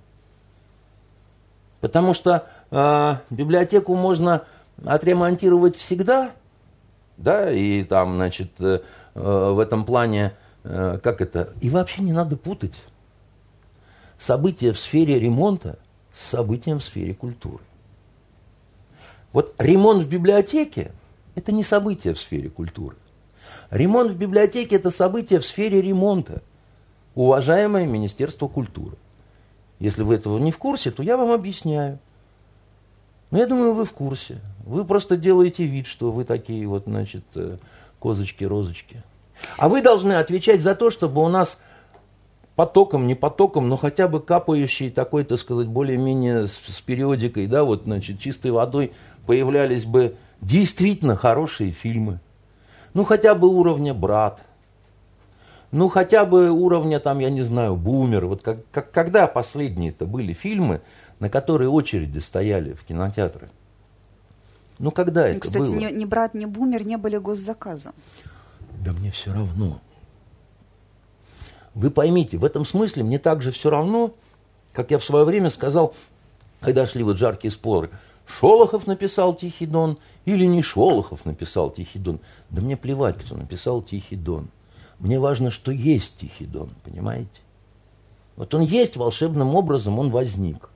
[1.80, 4.44] Потому что э, библиотеку можно
[4.84, 6.32] отремонтировать всегда,
[7.18, 8.80] да, и там, значит, э,
[9.14, 12.76] в этом плане Э, как это, и вообще не надо путать
[14.19, 15.80] события в сфере ремонта
[16.13, 17.63] с событием в сфере культуры.
[19.34, 20.91] Вот ремонт в библиотеке–
[21.36, 22.97] это не событие в сфере культуры.
[23.69, 26.43] Ремонт в библиотеке– это событие в сфере ремонта.
[27.15, 28.97] Уважаемое Министерство культуры.
[29.80, 31.97] Если вы этого не в курсе, то я вам объясняю.
[33.32, 34.39] Но я думаю, вы в курсе.
[34.65, 37.58] Вы просто делаете вид, что вы такие вот, значит, э,
[38.00, 39.02] козочки-розочки.
[39.58, 41.60] А вы должны отвечать за то, чтобы у нас
[42.56, 47.63] потоком, не потоком, но хотя бы капающий такой, так сказать, более-менее с, с периодикой, да,
[47.63, 48.93] вот, значит, чистой водой
[49.25, 52.19] появлялись бы действительно хорошие фильмы.
[52.93, 54.41] Ну, хотя бы уровня «Брат»,
[55.71, 58.25] ну, хотя бы уровня, там, я не знаю, «Бумер».
[58.25, 60.82] Вот как, как, когда последние-то были фильмы,
[61.19, 63.49] на которые очереди стояли в кинотеатры?
[64.80, 65.65] Ну, когда ну, это кстати, было?
[65.65, 67.93] Кстати, ни, ни «Брат», ни «Бумер» не были госзаказом.
[68.84, 69.80] Да мне все равно.
[71.76, 74.15] Вы поймите, в этом смысле мне также все равно,
[74.74, 75.94] как я в свое время сказал,
[76.60, 77.91] когда шли вот жаркие споры,
[78.26, 82.20] Шолохов написал Тихий Дон или не Шолохов написал Тихий Дон.
[82.50, 84.50] Да мне плевать, кто написал Тихий Дон.
[84.98, 87.30] Мне важно, что есть Тихий Дон, понимаете?
[88.36, 90.70] Вот он есть волшебным образом, он возник.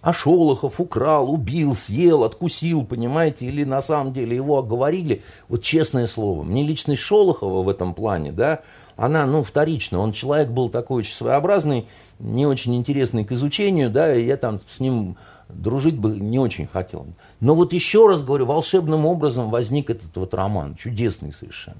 [0.00, 6.06] А Шолохов украл, убил, съел, откусил, понимаете, или на самом деле его оговорили, вот честное
[6.06, 8.60] слово, мне личность Шолохова в этом плане, да,
[8.96, 14.14] она, ну, вторична, он человек был такой очень своеобразный, не очень интересный к изучению, да,
[14.14, 15.16] и я там с ним
[15.48, 17.06] дружить бы не очень хотел.
[17.40, 21.76] Но вот еще раз говорю, волшебным образом возник этот вот роман, чудесный совершенно.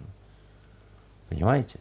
[1.28, 1.78] Понимаете?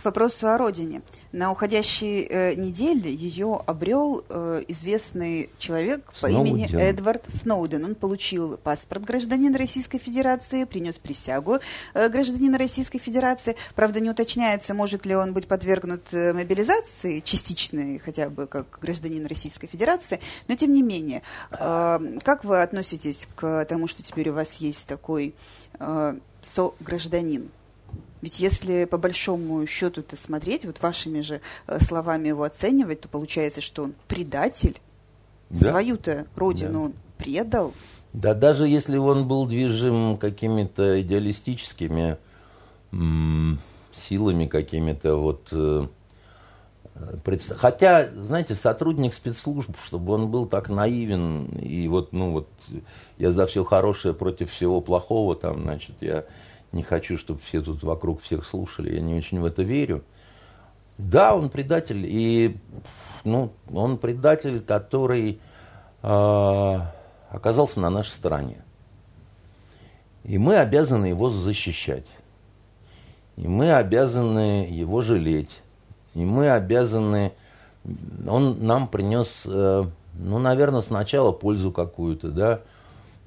[0.00, 1.02] К вопросу о родине.
[1.30, 6.38] На уходящей э, неделе ее обрел э, известный человек Сноуден.
[6.38, 7.84] по имени Эдвард Сноуден.
[7.84, 11.58] Он получил паспорт гражданина Российской Федерации, принес присягу
[11.92, 13.56] э, гражданина Российской Федерации.
[13.74, 19.26] Правда, не уточняется, может ли он быть подвергнут э, мобилизации, частичной хотя бы, как гражданин
[19.26, 20.18] Российской Федерации.
[20.48, 21.20] Но, тем не менее,
[21.52, 25.34] э, как вы относитесь к тому, что теперь у вас есть такой
[25.78, 27.50] э, со-гражданин?
[28.22, 33.08] Ведь если по большому счету это смотреть, вот вашими же э, словами его оценивать, то
[33.08, 34.80] получается, что он предатель,
[35.48, 35.70] да?
[35.70, 36.80] свою-то родину да.
[36.80, 37.72] он предал.
[38.12, 42.18] Да, даже если он был движим какими-то идеалистическими
[42.92, 45.48] силами, какими-то вот...
[45.52, 45.86] Э.
[47.56, 52.48] Хотя, знаете, сотрудник спецслужб, чтобы он был так наивен, и вот, ну вот,
[53.16, 56.24] я за все хорошее против всего плохого, там, значит, я
[56.72, 60.02] не хочу, чтобы все тут вокруг всех слушали, я не очень в это верю.
[60.98, 62.56] Да, он предатель, и
[63.24, 65.40] ну, он предатель, который
[66.02, 66.80] э,
[67.30, 68.62] оказался на нашей стороне.
[70.24, 72.06] И мы обязаны его защищать.
[73.36, 75.62] И мы обязаны его жалеть.
[76.14, 77.32] И мы обязаны...
[78.28, 82.60] Он нам принес, э, ну, наверное, сначала пользу какую-то, да,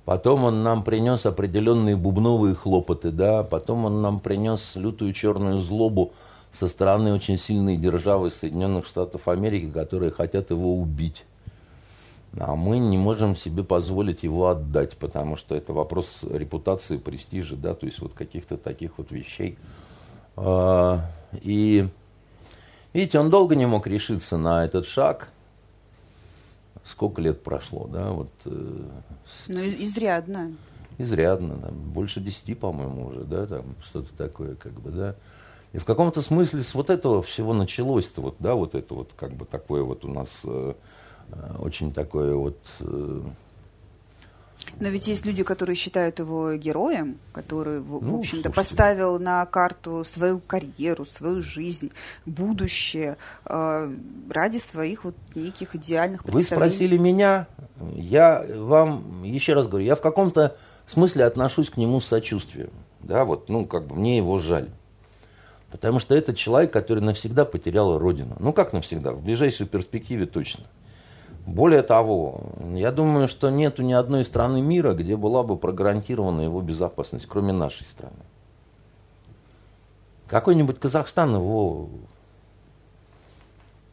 [0.06, 6.12] Потом он нам принес определенные бубновые хлопоты, да, потом он нам принес лютую черную злобу
[6.52, 11.24] со стороны очень сильной державы Соединенных Штатов Америки, которые хотят его убить.
[12.38, 17.74] А мы не можем себе позволить его отдать, потому что это вопрос репутации, престижа, да,
[17.74, 19.58] то есть вот каких-то таких вот вещей.
[20.36, 21.88] А, и
[22.92, 25.32] видите, он долго не мог решиться на этот шаг,
[26.86, 28.32] сколько лет прошло, да, вот.
[28.46, 28.90] Э,
[29.48, 30.54] ну, изрядно.
[30.98, 35.16] Изрядно, да, больше десяти, по-моему, уже, да, там что-то такое, как бы, да.
[35.72, 39.34] И в каком-то смысле с вот этого всего началось-то, вот, да, вот это вот, как
[39.34, 40.74] бы, такое вот у нас э,
[41.32, 43.22] э очень такое вот э,
[44.80, 50.04] но ведь есть люди, которые считают его героем, который, в, ну, общем-то, поставил на карту
[50.06, 51.92] свою карьеру, свою жизнь,
[52.26, 53.94] будущее э,
[54.30, 56.50] ради своих вот неких идеальных представлений.
[56.50, 57.48] Вы спросили меня,
[57.94, 62.72] я вам еще раз говорю, я в каком-то смысле отношусь к нему с сочувствием.
[63.02, 64.70] Да, вот, ну, как бы мне его жаль.
[65.72, 68.36] Потому что это человек, который навсегда потерял родину.
[68.40, 69.12] Ну, как навсегда?
[69.12, 70.66] В ближайшей перспективе точно.
[71.46, 72.42] Более того,
[72.74, 77.52] я думаю, что нету ни одной страны мира, где была бы прогарантирована его безопасность, кроме
[77.52, 78.16] нашей страны.
[80.28, 81.90] Какой-нибудь Казахстан его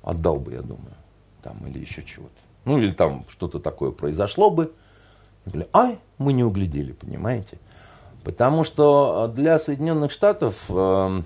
[0.03, 0.95] отдал бы, я думаю,
[1.43, 2.33] там или еще чего-то.
[2.65, 4.73] Ну или там что-то такое произошло бы.
[5.45, 7.59] Говорили, ай, мы не углядели, понимаете?
[8.23, 11.23] Потому что для Соединенных Штатов э,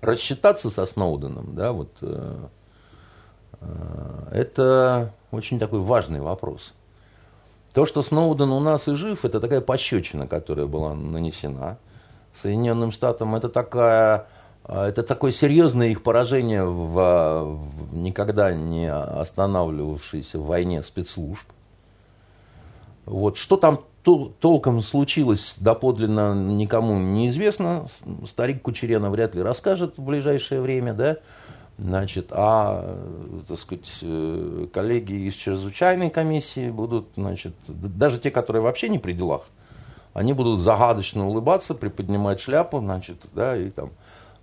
[0.00, 2.48] рассчитаться со Сноуденом, да, вот Э,
[4.30, 6.72] это очень такой важный вопрос.
[7.74, 11.78] То, что Сноуден у нас и жив, это такая пощечина, которая была нанесена
[12.42, 13.34] Соединенным Штатам.
[13.34, 14.26] Это, такая,
[14.64, 21.44] э, это такое серьезное их поражение в, в никогда не останавливавшейся войне спецслужб.
[23.04, 23.36] Вот.
[23.36, 23.80] Что там
[24.40, 27.88] толком случилось доподлинно никому неизвестно.
[28.26, 31.16] Старик Кучерена вряд ли расскажет в ближайшее время, да.
[31.78, 32.98] Значит, а,
[33.46, 39.12] так сказать, э, коллеги из чрезвычайной комиссии будут, значит, даже те, которые вообще не при
[39.12, 39.42] делах,
[40.12, 43.90] они будут загадочно улыбаться, приподнимать шляпу, значит, да, и там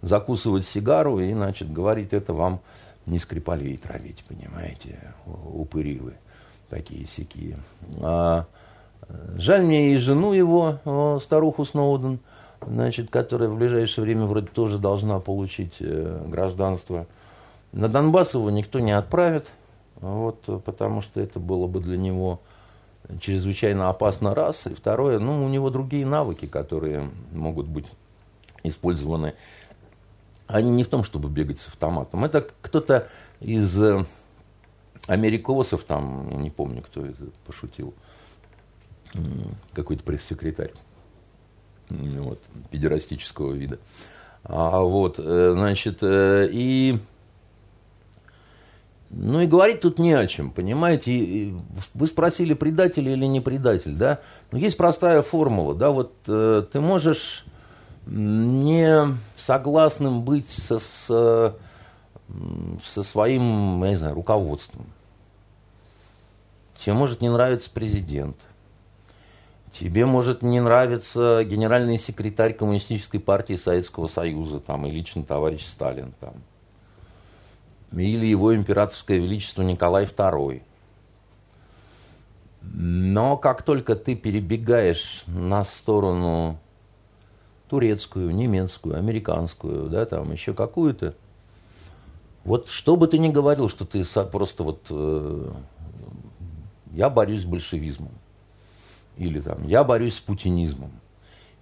[0.01, 2.61] закусывать сигару и, значит, говорить это вам
[3.05, 6.13] не скрипалей травить, понимаете, упыри вы
[6.69, 7.57] такие сякие.
[8.01, 8.45] А,
[9.35, 12.19] жаль мне и жену его, старуху Сноуден,
[12.65, 17.07] значит, которая в ближайшее время вроде тоже должна получить э, гражданство.
[17.75, 19.47] На Донбасс его никто не отправит,
[19.97, 22.39] вот, потому что это было бы для него
[23.19, 24.65] чрезвычайно опасно, раз.
[24.65, 27.91] И второе, ну, у него другие навыки, которые могут быть
[28.63, 29.33] использованы.
[30.47, 32.23] Они не в том, чтобы бегать с автоматом.
[32.23, 33.09] Это кто-то
[33.41, 34.05] из э,
[35.07, 37.93] америкосов, там, я не помню, кто это пошутил,
[39.73, 40.71] какой-то пресс-секретарь
[41.89, 43.79] вот, педерастического вида.
[44.45, 46.99] А, вот, э, значит, э, и
[49.17, 51.53] Ну и говорить тут не о чем, понимаете?
[51.93, 54.19] Вы спросили, предатель или не предатель, да?
[54.51, 57.45] Но есть простая формула, да, вот э, ты можешь
[58.07, 59.07] не
[59.37, 61.55] согласным быть со, с,
[62.85, 64.85] со своим, я не знаю, руководством.
[66.83, 68.35] Тебе может не нравиться президент.
[69.79, 76.13] Тебе может не нравиться генеральный секретарь Коммунистической партии Советского Союза там, и лично товарищ Сталин.
[76.19, 76.33] Там
[77.91, 80.61] или его императорское величество Николай II.
[82.61, 86.59] Но как только ты перебегаешь на сторону
[87.69, 91.15] турецкую, немецкую, американскую, да, там еще какую-то,
[92.43, 95.51] вот что бы ты ни говорил, что ты просто вот э,
[96.91, 98.11] я борюсь с большевизмом,
[99.17, 100.91] или там я борюсь с путинизмом,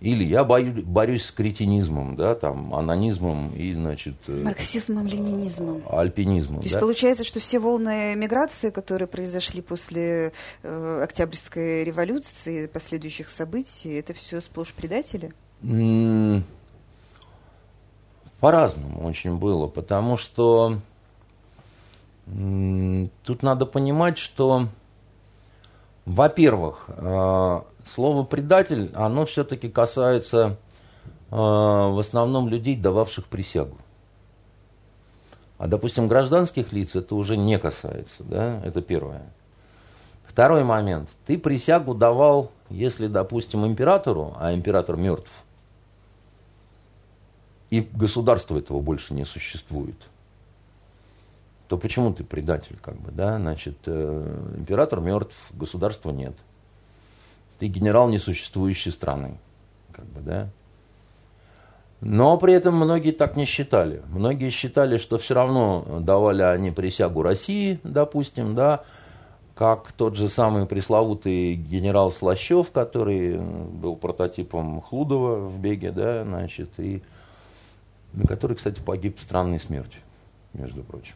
[0.04, 4.16] или я бою, борюсь с кретинизмом, да, там, анонизмом и, значит...
[4.28, 5.82] Э, Марксизмом, ленинизмом.
[5.90, 6.82] Альпинизмом, То есть да?
[6.82, 14.42] получается, что все волны миграции, которые произошли после э, Октябрьской революции, последующих событий, это все
[14.42, 15.32] сплошь предатели?
[18.42, 20.80] По-разному очень было, потому что
[22.26, 24.68] тут надо понимать, что,
[26.06, 30.58] во-первых, э, слово предатель, оно все-таки касается
[31.32, 33.78] э, в основном людей, дававших присягу.
[35.58, 39.24] А, допустим, гражданских лиц это уже не касается, да, это первое.
[40.26, 41.10] Второй момент.
[41.26, 45.32] Ты присягу давал, если, допустим, императору, а император мертв,
[47.70, 49.96] и государства этого больше не существует,
[51.68, 53.38] то почему ты предатель, как бы, да?
[53.38, 56.36] Значит, э, император мертв, государства нет–
[57.64, 59.38] ты генерал несуществующей страны.
[59.94, 60.50] Как бы, да?
[62.02, 64.02] Но при этом многие так не считали.
[64.10, 68.84] Многие считали, что все равно давали они присягу России, допустим, да,
[69.56, 76.70] как тот же самый пресловутый генерал Слащев, который был прототипом Хлудова в беге, да, значит,
[76.80, 77.02] и
[78.28, 80.02] который, кстати, погиб странной смертью,
[80.52, 81.16] между прочим.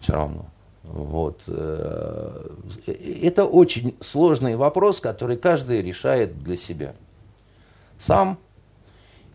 [0.00, 0.44] Все равно.
[0.84, 1.40] Вот.
[1.46, 2.50] Э,
[2.86, 6.94] это очень сложный вопрос, который каждый решает для себя.
[7.98, 8.38] Сам.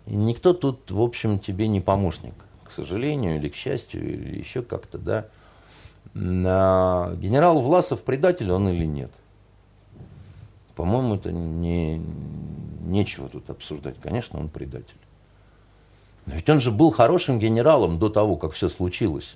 [0.06, 2.34] Никто тут, в общем, тебе не помощник,
[2.64, 5.28] к сожалению, или к счастью, или еще как-то, да.
[6.16, 9.12] А генерал Власов предатель он или нет?
[10.76, 12.02] По-моему, это не,
[12.82, 14.00] нечего тут обсуждать.
[14.02, 14.96] Конечно, он предатель.
[16.26, 19.36] Но ведь он же был хорошим генералом до того, как все случилось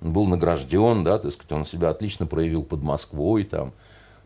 [0.00, 3.72] был награжден, да, так сказать, он себя отлично проявил под Москвой, там,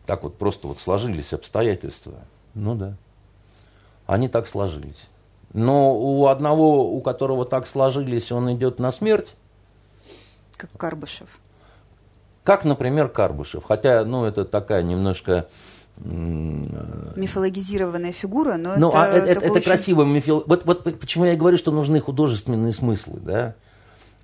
[0.05, 2.13] так вот просто вот сложились обстоятельства.
[2.53, 2.95] Ну да,
[4.05, 5.07] они так сложились.
[5.53, 9.35] Но у одного, у которого так сложились, он идет на смерть.
[10.57, 11.29] Как Карбышев.
[12.43, 13.63] Как, например, Карбышев.
[13.63, 15.47] Хотя, ну, это такая немножко...
[15.95, 19.03] Мифологизированная фигура, но ну, это...
[19.03, 19.63] А это, это, очень...
[19.63, 20.03] красиво.
[20.03, 20.43] Мифил...
[20.47, 23.53] Вот, вот почему я говорю, что нужны художественные смыслы, да?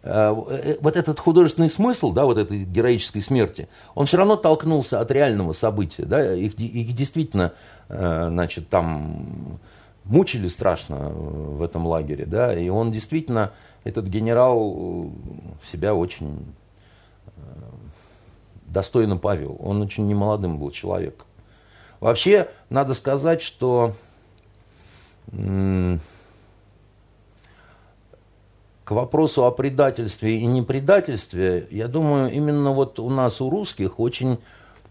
[0.02, 5.02] Э, э, вот этот художественный смысл, да, вот этой героической смерти, он все равно толкнулся
[5.02, 7.52] от реального события, да, их, их действительно,
[7.90, 9.60] э, значит, там
[10.06, 13.52] мучили страшно в этом лагере, да, и он действительно,
[13.84, 15.12] этот генерал
[15.72, 16.46] себя очень
[18.68, 21.26] достойно повел, он очень немолодым был человек.
[22.00, 23.94] Вообще, надо сказать, что
[28.90, 34.40] к вопросу о предательстве и непредательстве, я думаю, именно вот у нас, у русских, очень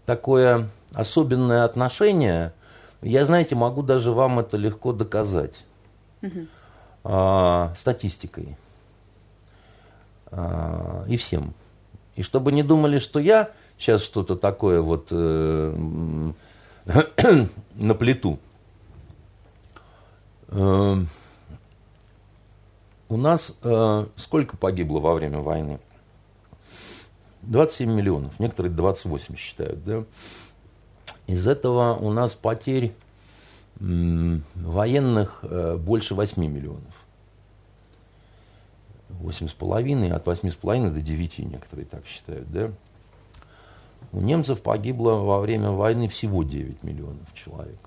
[0.05, 2.53] такое особенное отношение.
[3.01, 5.65] Я, знаете, могу даже вам это легко доказать.
[6.21, 6.47] Угу.
[7.03, 8.55] А, статистикой.
[10.31, 11.53] А, и всем.
[12.15, 16.31] И чтобы не думали, что я сейчас что-то такое вот э,
[17.75, 18.39] на плиту.
[20.47, 20.95] Э,
[23.09, 25.79] у нас э, сколько погибло во время войны?
[27.41, 30.03] 27 миллионов, некоторые 28 считают, да?
[31.25, 32.93] Из этого у нас потерь
[33.79, 36.93] военных э, больше 8 миллионов.
[39.21, 42.71] 8,5, от 8,5 до 9 некоторые так считают, да?
[44.11, 47.79] У немцев погибло во время войны всего 9 миллионов человек.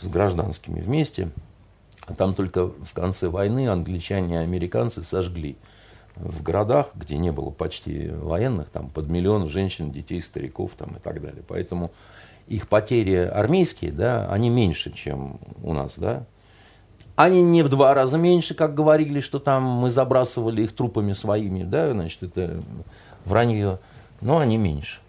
[0.00, 1.30] С гражданскими вместе–
[2.14, 5.56] там только в конце войны англичане и американцы сожгли
[6.14, 10.98] в городах, где не было почти военных, там под миллион женщин, детей, стариков там, и
[10.98, 11.42] так далее.
[11.46, 11.90] Поэтому
[12.46, 16.24] их потери армейские, да, они меньше, чем у нас, да.
[17.16, 21.64] Они не в два раза меньше, как говорили, что там мы забрасывали их трупами своими,
[21.64, 22.62] да, значит, это
[23.24, 23.78] вранье,
[24.20, 25.00] но они меньше.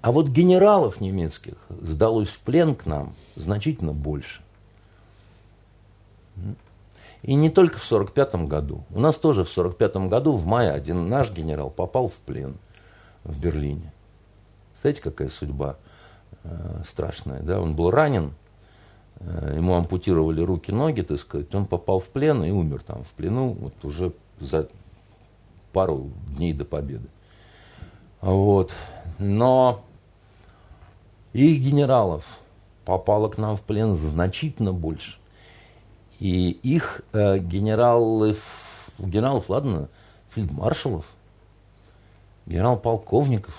[0.00, 4.40] А вот генералов немецких сдалось в плен к нам значительно больше.
[7.22, 8.84] И не только в 1945 году.
[8.90, 12.56] У нас тоже в 1945 году, в мае, один наш генерал попал в плен
[13.24, 13.92] в Берлине.
[14.80, 15.76] Знаете, какая судьба
[16.44, 17.60] э, страшная, да?
[17.60, 18.34] Он был ранен,
[19.18, 23.08] э, ему ампутировали руки, ноги, так сказать, он попал в плен и умер там в
[23.08, 24.68] плену вот уже за
[25.72, 27.08] пару дней до победы.
[28.20, 28.72] Вот.
[29.18, 29.82] Но
[31.32, 32.24] их генералов
[32.84, 35.18] попало к нам в плен значительно больше.
[36.18, 38.38] И их э, генералов,
[38.98, 39.88] генералов, ладно,
[40.30, 41.04] фельдмаршалов,
[42.46, 43.54] генерал-полковников.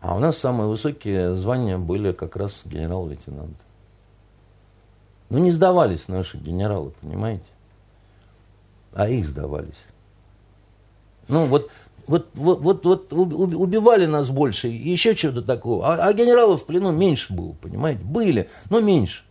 [0.00, 3.56] А у нас самые высокие звания были как раз генерал-лейтенант.
[5.30, 7.44] Ну, не сдавались наши генералы, понимаете?
[8.92, 9.80] А их сдавались.
[11.28, 11.70] Ну, вот,
[12.06, 15.86] вот, вот, вот, вот убивали нас больше, еще чего-то такого.
[15.86, 18.02] А, а генералов в плену меньше было, понимаете?
[18.04, 19.22] Были, но меньше.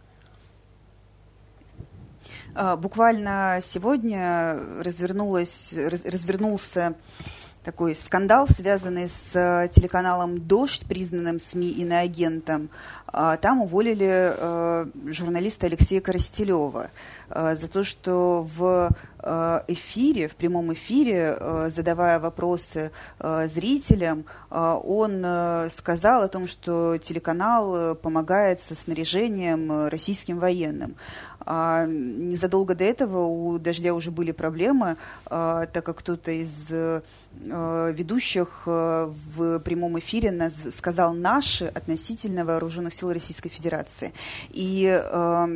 [2.55, 6.95] А, буквально сегодня развернулась, развернулся
[7.63, 12.69] такой скандал, связанный с э, телеканалом «Дождь», признанным СМИ иноагентом.
[13.07, 16.89] А, там уволили э, журналиста Алексея Коростелева
[17.29, 18.89] э, за то, что в
[19.69, 21.37] эфире, в прямом эфире,
[21.69, 22.91] задавая вопросы
[23.21, 25.25] зрителям, он
[25.71, 30.97] сказал о том, что телеканал помогает со снаряжением российским военным.
[31.45, 37.01] А незадолго до этого у «Дождя» уже были проблемы, а, так как кто-то из а,
[37.41, 44.13] ведущих а, в прямом эфире нас сказал «наши» относительно вооруженных сил Российской Федерации.
[44.49, 45.49] И а,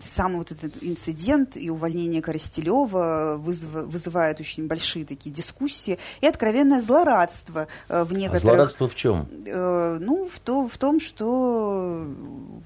[0.00, 6.80] сам вот этот инцидент и увольнение Коростелева вызыв, вызывает очень большие такие дискуссии и откровенное
[6.80, 8.44] злорадство а, в некоторых...
[8.44, 9.28] А злорадство в чем?
[9.46, 12.06] Э, ну, в, то, в том, что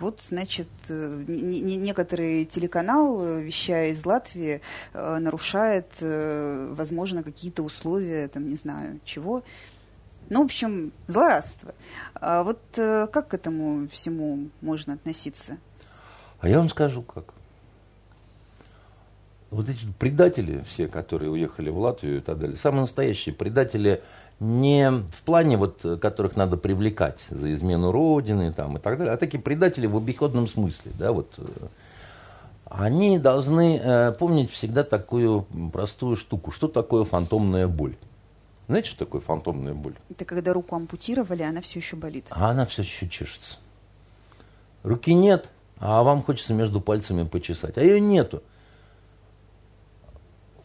[0.01, 4.61] вот, значит, э, не, не, некоторые телеканал, э, вещая из Латвии,
[4.93, 9.43] э, нарушает, э, возможно, какие-то условия, там, не знаю, чего.
[10.31, 11.75] Ну, в общем, злорадство.
[12.15, 15.59] А вот как к этому всему можно относиться?
[16.41, 17.35] А я вам скажу как.
[19.51, 24.03] Вот эти предатели все, которые уехали в Латвию и так далее, самые настоящие предатели
[24.41, 29.17] не в плане, вот, которых надо привлекать за измену Родины там, и так далее, а
[29.17, 30.93] такие предатели в обиходном смысле.
[30.99, 31.29] Да, вот,
[32.65, 36.51] они должны э, помнить всегда такую простую штуку.
[36.51, 37.95] Что такое фантомная боль?
[38.67, 39.95] Знаете, что такое фантомная боль?
[40.11, 42.27] Это когда руку ампутировали, она все еще болит.
[42.31, 43.59] А она все еще чешется.
[44.83, 45.49] Руки нет,
[45.79, 47.77] а вам хочется между пальцами почесать.
[47.77, 48.43] А ее нету.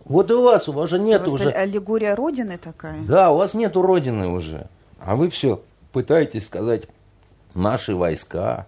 [0.06, 1.50] Вот и у вас, у вас же нет у вас уже...
[1.50, 3.02] аллегория Родины такая?
[3.04, 4.68] Да, у вас нету Родины уже.
[5.00, 6.88] А вы все пытаетесь сказать,
[7.54, 8.68] наши войска,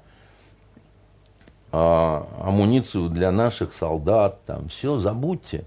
[1.72, 5.66] а, амуницию для наших солдат, там, все, забудьте.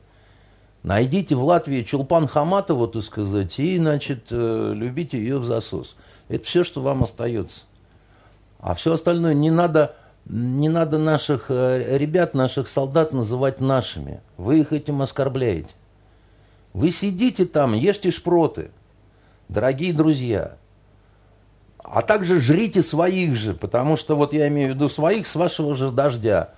[0.84, 5.96] Найдите в Латвии Чулпан Хаматову, так сказать, и, значит, э, любите ее в засос.
[6.28, 7.60] Это все, что вам остается.
[8.60, 14.20] А все остальное не надо, не надо наших э, ребят, наших солдат называть нашими.
[14.36, 15.70] Вы их этим оскорбляете.
[16.74, 18.70] Вы сидите там, ешьте шпроты,
[19.48, 20.56] дорогие друзья.
[21.78, 25.74] А также жрите своих же, потому что вот я имею в виду своих с вашего
[25.76, 26.50] же дождя.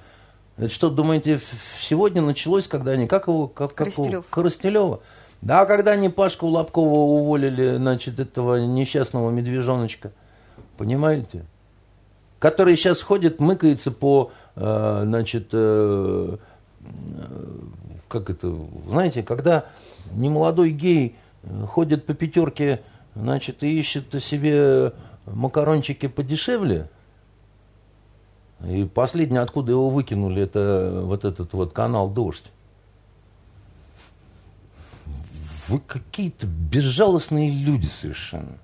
[0.56, 1.38] Это что, думаете,
[1.80, 4.24] сегодня началось, когда они, как его, как, Коростелев.
[4.24, 5.00] Как, Коростелева?
[5.42, 10.12] Да, когда они Пашку Лобкова уволили, значит, этого несчастного медвежоночка,
[10.78, 11.44] понимаете?
[12.38, 16.36] Который сейчас ходит, мыкается по, э, значит, э,
[18.08, 18.54] как это,
[18.88, 19.66] знаете, когда
[20.12, 21.16] немолодой гей
[21.68, 22.80] ходит по пятерке,
[23.14, 24.92] значит, и ищет себе
[25.26, 26.88] макарончики подешевле.
[28.64, 32.44] И последнее, откуда его выкинули, это вот этот вот канал «Дождь».
[35.68, 38.58] Вы какие-то безжалостные люди совершенно.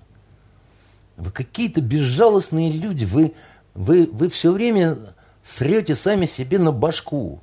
[1.17, 3.03] Вы какие-то безжалостные люди.
[3.03, 3.33] Вы,
[3.73, 5.13] вы, вы все время
[5.43, 7.41] срете сами себе на башку.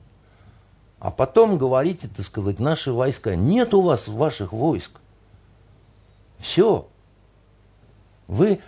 [0.99, 3.37] А потом говорите, так сказать, наши войска.
[3.37, 4.93] Нет у вас ваших войск.
[6.39, 6.89] Все.
[8.27, 8.61] Вы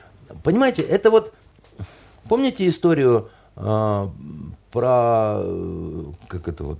[0.42, 1.32] Понимаете, это вот,
[2.28, 6.78] помните историю про, э, как это вот,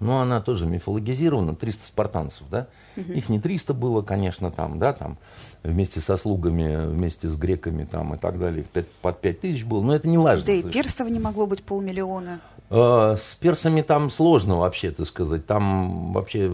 [0.00, 2.66] ну, она тоже мифологизирована, 300 спартанцев, да?
[2.96, 3.12] Угу.
[3.12, 5.16] Их не 300 было, конечно, там, да, там,
[5.62, 9.82] вместе со слугами, вместе с греками там и так далее, 5, под 5 тысяч было,
[9.82, 10.44] но это не важно.
[10.44, 12.40] Да и персов не могло быть полмиллиона.
[12.68, 15.46] Э, с персами там сложно вообще, так сказать.
[15.46, 16.52] Там вообще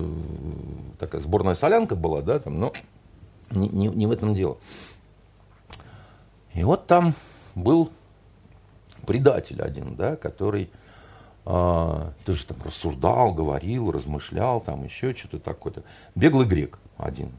[1.00, 2.72] такая сборная солянка была, да, там, но
[3.50, 4.58] не, не, не в этом дело.
[6.54, 7.14] И вот там
[7.56, 7.90] был
[9.00, 10.70] предатель один, да, который
[11.46, 15.82] э, тоже там рассуждал, говорил, размышлял, там еще что-то такое-то.
[16.14, 17.30] Беглый грек один.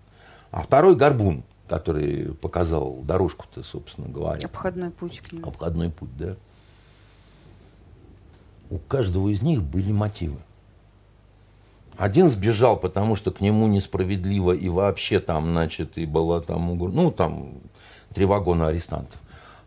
[0.52, 4.46] А второй горбун, который показал дорожку-то, собственно говоря.
[4.46, 5.48] Обходной путь к нему.
[5.48, 6.36] Обходной путь, да.
[8.70, 10.38] У каждого из них были мотивы.
[11.98, 17.12] Один сбежал, потому что к нему несправедливо и вообще там, значит, и было там, ну,
[17.12, 17.54] там,
[18.14, 19.20] три вагона арестантов.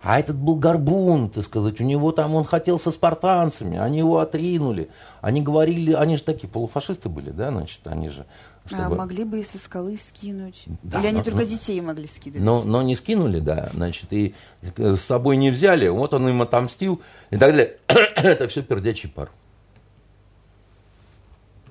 [0.05, 4.19] А этот был горбун, так сказать, у него там, он хотел со спартанцами, они его
[4.19, 4.91] отринули.
[5.23, 8.27] Они говорили, они же такие полуфашисты были, да, значит, они же...
[8.67, 8.83] А чтобы...
[8.83, 10.65] А могли бы и со скалы скинуть.
[10.83, 12.45] Да, Или они но, только но, детей могли скидывать.
[12.45, 14.35] Но, но не скинули, да, значит, и
[14.77, 17.01] с собой не взяли, вот он им отомстил
[17.31, 17.79] и так далее.
[17.89, 19.31] Это все пердячий пар.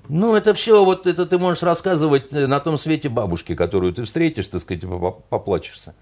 [0.10, 4.48] Ну, это все, вот это ты можешь рассказывать на том свете бабушке, которую ты встретишь,
[4.48, 4.84] так сказать,
[5.30, 5.96] поплачешься.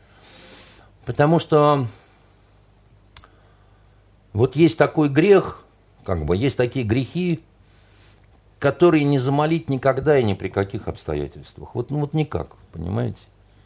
[1.05, 1.85] Потому что
[4.33, 5.63] вот есть такой грех,
[6.03, 7.41] как бы есть такие грехи,
[8.59, 11.75] которые не замолить никогда и ни при каких обстоятельствах.
[11.75, 13.17] Вот, ну, вот никак, понимаете?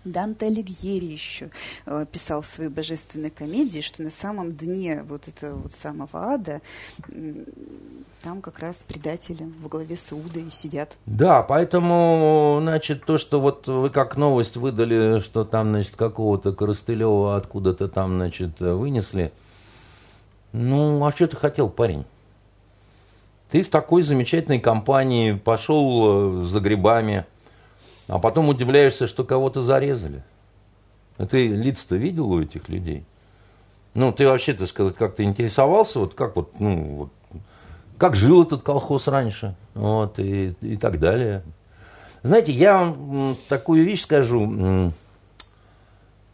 [0.05, 1.49] Данте Алигьери еще
[1.85, 6.61] э, писал в своей божественной комедии, что на самом дне вот этого вот самого ада
[8.23, 10.95] там как раз предатели во главе с Иудой сидят.
[11.05, 17.35] Да, поэтому, значит, то, что вот вы как новость выдали, что там, значит, какого-то Коростылева
[17.35, 19.31] откуда-то там, значит, вынесли.
[20.57, 22.05] Ну, а что ты хотел, парень?
[23.51, 27.25] Ты в такой замечательной компании пошел э, за грибами,
[28.07, 30.23] а потом удивляешься, что кого-то зарезали.
[31.17, 33.03] А ты лиц-то видел у этих людей?
[33.95, 37.41] Ну, ты вообще, так сказать, как-то интересовался, вот как вот, ну, вот,
[37.97, 41.43] как жил этот колхоз раньше, вот, и, и так далее.
[42.23, 44.91] Знаете, я вам такую вещь скажу.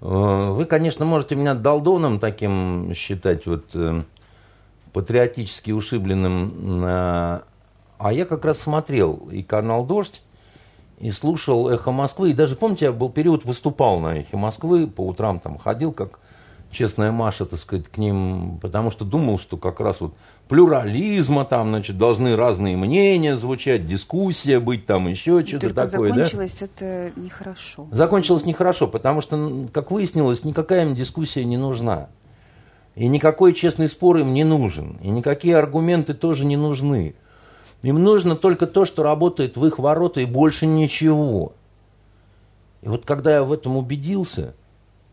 [0.02, 4.04] Э, вы, конечно, можете меня долдоном таким считать, вот, э,
[4.94, 6.84] патриотически ушибленным.
[6.84, 10.22] А я как раз смотрел и канал «Дождь»,
[11.00, 12.32] и слушал «Эхо Москвы».
[12.32, 16.20] И даже, помните, я был период, выступал на «Эхе Москвы», по утрам там ходил, как
[16.72, 20.14] честная Маша, так сказать, к ним, потому что думал, что как раз вот
[20.52, 26.12] плюрализма там, значит, должны разные мнения звучать, дискуссия быть там, еще что-то такое.
[26.12, 26.66] закончилось да?
[26.66, 27.88] это нехорошо.
[27.90, 32.10] Закончилось нехорошо, потому что, как выяснилось, никакая им дискуссия не нужна.
[32.96, 34.98] И никакой честный спор им не нужен.
[35.02, 37.16] И никакие аргументы тоже не нужны.
[37.82, 41.54] Им нужно только то, что работает в их ворота, и больше ничего.
[42.82, 44.54] И вот когда я в этом убедился,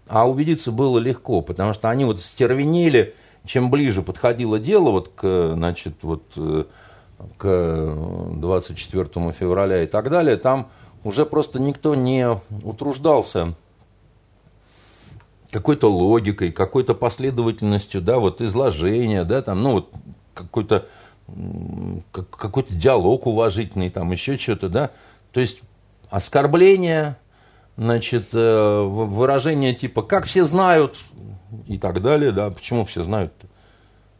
[0.08, 3.14] а убедиться было легко, потому что они вот стервенели,
[3.48, 6.64] чем ближе подходило дело вот к, значит, вот, э,
[7.38, 7.94] к
[8.34, 10.68] 24 февраля и так далее, там
[11.02, 12.28] уже просто никто не
[12.62, 13.54] утруждался
[15.50, 19.90] какой-то логикой, какой-то последовательностью, да, вот изложения, да, там, ну, вот
[20.34, 20.86] какой-то
[22.10, 24.90] какой-то диалог уважительный, там еще что-то, да.
[25.32, 25.60] То есть
[26.08, 27.16] оскорбление,
[27.76, 30.96] значит, э, выражение типа «как все знают»
[31.66, 33.46] и так далее, да, почему все знают -то?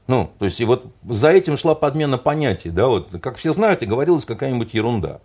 [0.09, 3.83] Ну, то есть, и вот за этим шла подмена понятий, да, вот, как все знают,
[3.83, 5.21] и говорилась какая-нибудь ерунда.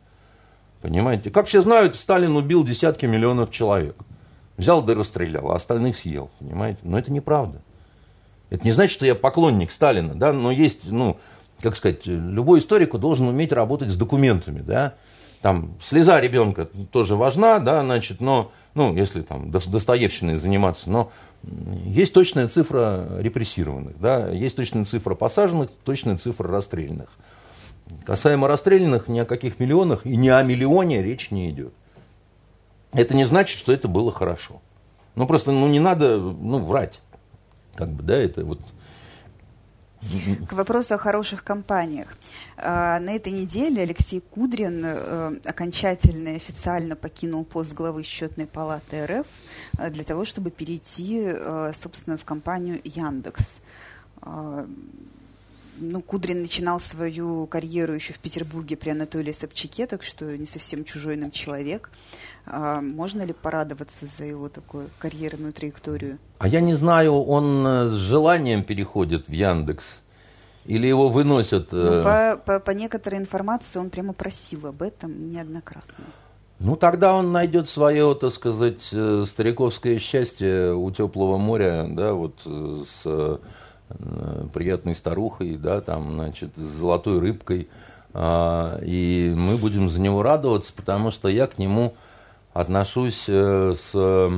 [0.81, 1.31] Понимаете?
[1.31, 3.95] Как все знают, Сталин убил десятки миллионов человек.
[4.57, 6.79] Взял да расстрелял, а остальных съел, понимаете?
[6.83, 7.61] Но это неправда.
[8.49, 11.17] Это не значит, что я поклонник Сталина, да, но есть, ну,
[11.61, 14.95] как сказать, любой историку должен уметь работать с документами, да.
[15.41, 21.11] Там слеза ребенка тоже важна, да, значит, но, ну, если там Достоевщиной заниматься, но
[21.85, 27.09] есть точная цифра репрессированных, да, есть точная цифра посаженных, точная цифра расстрелянных.
[28.05, 31.73] Касаемо расстрелянных, ни о каких миллионах и ни о миллионе речь не идет.
[32.93, 34.61] Это не значит, что это было хорошо.
[35.15, 37.01] Ну, просто, ну, не надо, ну, врать.
[37.75, 38.59] Как бы, да, это вот
[40.47, 42.07] к вопросу о хороших компаниях.
[42.57, 49.05] А, на этой неделе Алексей Кудрин э, окончательно и официально покинул пост главы счетной палаты
[49.05, 49.27] РФ
[49.77, 53.57] э, для того, чтобы перейти, э, собственно, в компанию Яндекс.
[55.77, 60.83] Ну, Кудрин начинал свою карьеру еще в Петербурге при Анатолии Собчаке, так что не совсем
[60.85, 61.89] чужой нам человек.
[62.45, 66.19] А можно ли порадоваться за его такую карьерную траекторию?
[66.39, 70.01] А я не знаю, он э, с желанием переходит в Яндекс
[70.65, 71.71] или его выносят?
[71.71, 75.95] Ну, э, по, по, по некоторой информации он прямо просил об этом неоднократно.
[76.59, 82.35] Ну, тогда он найдет свое, так сказать, э, стариковское счастье у теплого моря, да, вот
[82.43, 83.39] с
[84.53, 87.67] приятной старухой, да, там, значит, с золотой рыбкой.
[88.13, 91.95] А, и мы будем за него радоваться, потому что я к нему
[92.53, 94.31] отношусь э, с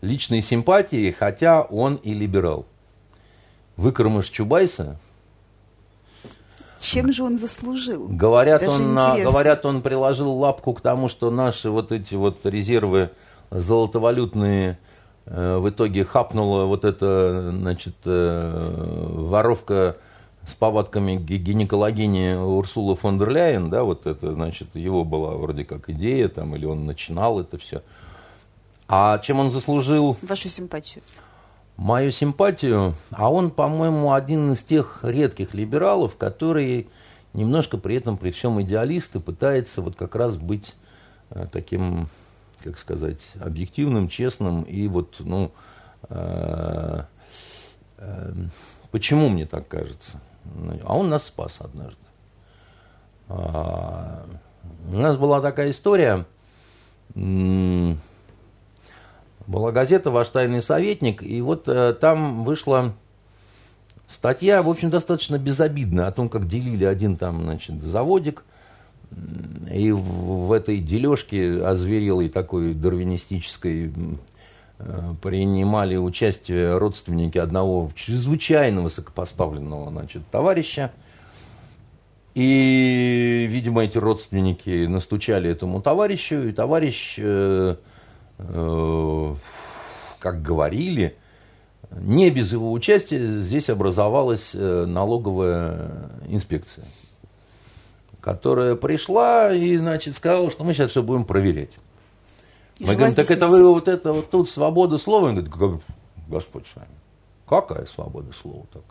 [0.00, 2.64] личной симпатией, хотя он и либерал.
[3.76, 4.96] Выкормыш Чубайса.
[6.80, 8.08] Чем же он заслужил?
[8.08, 13.10] Говорят он, говорят, он приложил лапку к тому, что наши вот эти вот резервы
[13.50, 14.89] золотовалютные э,
[15.26, 19.96] в итоге хапнула вот эта, значит, э, воровка
[20.48, 25.88] с повадками гинекологини Урсула фон дер Ляйен, да, вот это, значит, его была вроде как
[25.90, 27.82] идея, там, или он начинал это все.
[28.88, 30.16] А чем он заслужил?
[30.22, 31.04] Вашу симпатию.
[31.76, 32.94] Мою симпатию.
[33.12, 36.88] А он, по-моему, один из тех редких либералов, который
[37.32, 40.74] немножко при этом, при всем идеалист, и пытается вот как раз быть
[41.30, 42.08] э, таким,
[42.62, 45.50] как сказать, объективным, честным и вот, ну,
[46.08, 47.02] э,
[47.98, 48.32] э,
[48.90, 50.20] почему мне так кажется?
[50.84, 51.96] А он нас спас однажды.
[53.28, 54.26] А,
[54.88, 56.24] у нас была такая история,
[59.46, 62.92] была газета «Ваш тайный советник», и вот э, там вышла
[64.08, 68.44] статья, в общем, достаточно безобидная, о том, как делили один там, значит, заводик,
[69.70, 73.92] и в, этой дележке озверелой такой дарвинистической
[74.78, 80.92] э, принимали участие родственники одного чрезвычайно высокопоставленного значит, товарища.
[82.34, 87.76] И, видимо, эти родственники настучали этому товарищу, и товарищ э,
[88.48, 89.34] Э,
[90.18, 91.16] как говорили,
[91.90, 96.84] не без его участия здесь образовалась э, налоговая инспекция,
[98.20, 101.70] которая пришла и, значит, сказала, что мы сейчас все будем проверять.
[102.78, 105.28] И мы говорим, так это вы вот это вот тут свобода слова?
[105.28, 105.82] Он говорит,
[106.28, 106.88] Господь с вами,
[107.48, 108.82] какая свобода слова так?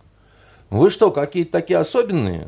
[0.69, 2.47] Вы что, какие-то такие особенные?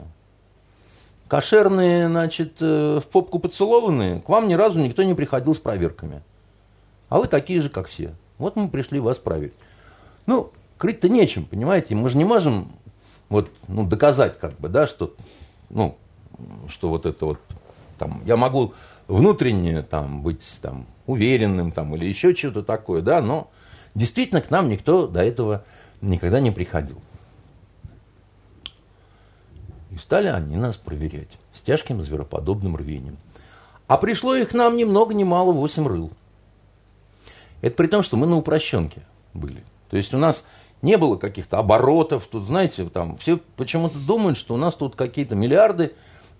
[1.27, 4.19] Кошерные, значит, э, в попку поцелованные?
[4.19, 6.21] К вам ни разу никто не приходил с проверками
[7.11, 8.15] а вы такие же, как все.
[8.37, 9.53] Вот мы пришли вас проверить.
[10.27, 11.93] Ну, крыть-то нечем, понимаете?
[11.93, 12.71] Мы же не можем
[13.27, 15.13] вот, ну, доказать, как бы, да, что,
[15.69, 15.97] ну,
[16.67, 17.39] что вот это вот,
[17.97, 18.73] там, я могу
[19.07, 23.49] внутренне там быть там уверенным там или еще что-то такое, да, но
[23.95, 25.63] действительно к нам никто до этого
[26.01, 27.01] никогда не приходил.
[29.91, 33.17] И стали они нас проверять с тяжким звероподобным рвением.
[33.87, 36.11] А пришло их к нам ни много ни мало восемь рыл.
[37.61, 39.01] Это при том, что мы на упрощенке
[39.33, 39.63] были.
[39.89, 40.45] То есть у нас
[40.81, 42.25] не было каких-то оборотов.
[42.27, 45.93] Тут, знаете, там все почему-то думают, что у нас тут какие-то миллиарды,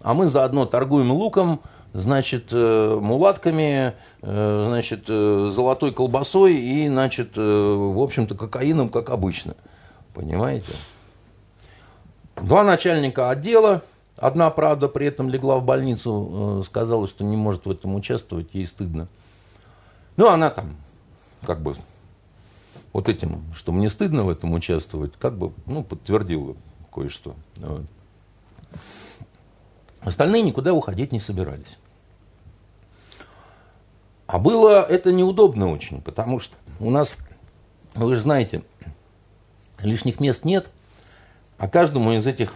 [0.04, 1.62] а мы заодно торгуем луком,
[1.94, 9.56] значит, э, мулатками, э, значит, э, золотой колбасой и, значит, в общем-то, кокаином, как обычно.
[10.14, 10.74] Понимаете?
[12.36, 13.84] Два начальника отдела,
[14.18, 18.68] одна, правда, при этом легла в больницу, сказала, что не может в этом участвовать, ей
[18.68, 19.08] стыдно.
[20.18, 20.76] Ну, она там
[21.46, 21.76] как бы
[22.94, 26.58] вот этим, что мне стыдно в этом участвовать, как бы, ну, подтвердил
[26.94, 27.36] кое-что.
[27.58, 27.84] Вот.
[30.02, 31.78] Остальные никуда уходить не собирались.
[34.28, 37.18] А было это неудобно очень, потому что у нас,
[37.94, 38.64] вы же знаете,
[39.80, 40.70] лишних мест нет,
[41.58, 42.56] а каждому из этих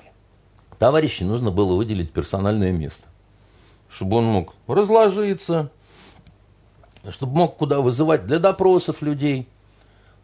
[0.79, 3.03] товарищей нужно было выделить персональное место,
[3.89, 5.69] чтобы он мог разложиться,
[7.09, 9.47] чтобы мог куда вызывать для допросов людей.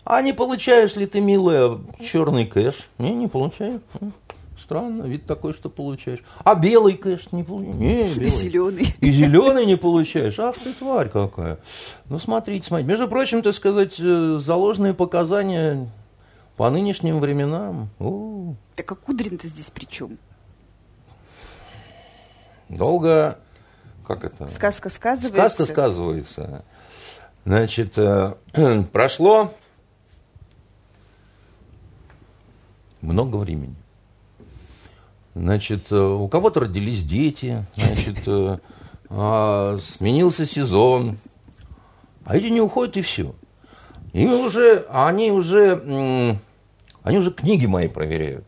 [0.04, 2.76] А не получаешь ли ты, милая, черный кэш?
[2.98, 3.82] Не, не получаю.
[4.72, 6.24] Странно, вид такой, что получаешь.
[6.46, 8.16] А белый кэш не получаешь?
[8.16, 8.96] И зеленый.
[9.02, 10.40] И зеленый не получаешь.
[10.40, 11.58] Ах ты тварь какая.
[12.08, 12.88] Ну, смотрите, смотрите.
[12.88, 15.90] Между прочим, так сказать, э, заложенные показания
[16.56, 17.90] по нынешним временам.
[18.00, 18.56] О.
[18.74, 20.18] Так а Кудрин-то здесь при чем?
[22.70, 23.40] Долго
[24.08, 24.48] как это?
[24.48, 25.50] Сказка сказывается.
[25.50, 26.64] Сказка сказывается.
[27.44, 28.36] Значит, э,
[28.94, 29.54] прошло
[33.02, 33.76] много времени.
[35.34, 38.58] Значит, э, у кого-то родились дети, значит, э,
[39.10, 41.18] а, сменился сезон,
[42.26, 43.34] а эти не уходят и все.
[44.14, 46.38] И уже, они уже,
[47.04, 48.46] они уже книги мои проверяют.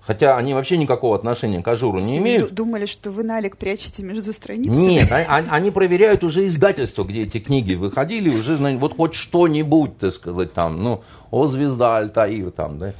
[0.00, 2.52] Хотя они вообще никакого отношения к ажуру не имеют.
[2.52, 4.74] Думали, что вы налик прячете между страницами?
[4.74, 10.14] Нет, они, они проверяют уже издательство, где эти книги выходили, уже вот хоть что-нибудь, так
[10.14, 12.94] сказать, там, ну, о звезда Альтаир, там, да.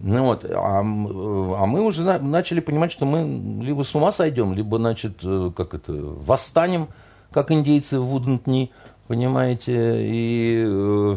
[0.00, 4.78] Ну вот, а, а мы уже начали понимать, что мы либо с ума сойдем, либо,
[4.78, 6.88] значит, э, как это, восстанем,
[7.32, 8.70] как индейцы в Вудентни,
[9.08, 10.64] понимаете, и...
[10.64, 11.16] Э,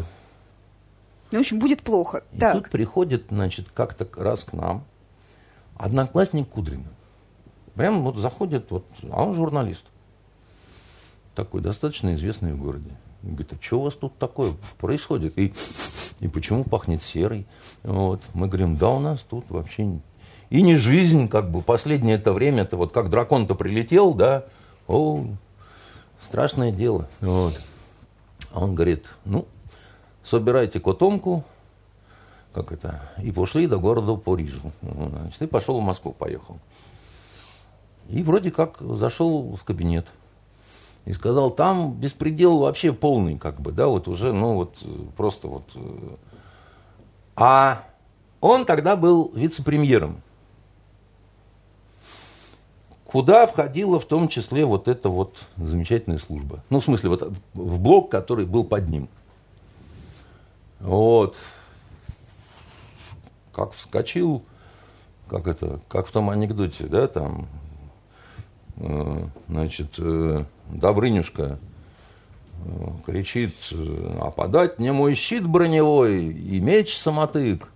[1.30, 2.24] Ну, в общем, будет плохо.
[2.32, 2.54] И так.
[2.54, 4.84] тут приходит, значит, как-то раз к нам
[5.76, 6.88] одноклассник Кудрина.
[7.74, 9.84] Прямо вот заходит, вот, а он журналист.
[11.34, 12.90] Такой достаточно известный в городе.
[13.22, 15.38] Говорит, а что у вас тут такое происходит?
[15.38, 15.52] И,
[16.20, 17.46] и почему пахнет серой?
[17.84, 18.20] Вот.
[18.34, 20.00] Мы говорим, да у нас тут вообще...
[20.50, 24.44] И не жизнь, как бы, последнее это время, это вот как дракон-то прилетел, да,
[24.86, 25.24] о,
[26.20, 27.08] страшное дело.
[27.20, 27.58] Вот.
[28.50, 29.46] А он говорит, ну,
[30.24, 31.44] собирайте котомку,
[32.52, 34.72] как это, и пошли до города Парижу.
[34.82, 36.58] Значит, и пошел в Москву, поехал.
[38.10, 40.06] И вроде как зашел в кабинет–
[41.04, 44.76] и сказал, там беспредел вообще полный, как бы, да, вот уже, ну вот
[45.16, 45.64] просто вот.
[45.74, 46.16] Э.
[47.34, 47.84] А
[48.40, 50.22] он тогда был вице-премьером,
[53.04, 56.62] куда входила в том числе вот эта вот замечательная служба.
[56.70, 59.08] Ну, в смысле, вот в блок, который был под ним.
[60.80, 61.36] Вот.
[63.52, 64.42] Как вскочил,
[65.28, 67.61] как это, как в том анекдоте, да, там, э,
[69.48, 71.58] значит, э, Добрынюшка
[72.64, 77.68] э, кричит, а подать мне мой щит броневой и меч самотык.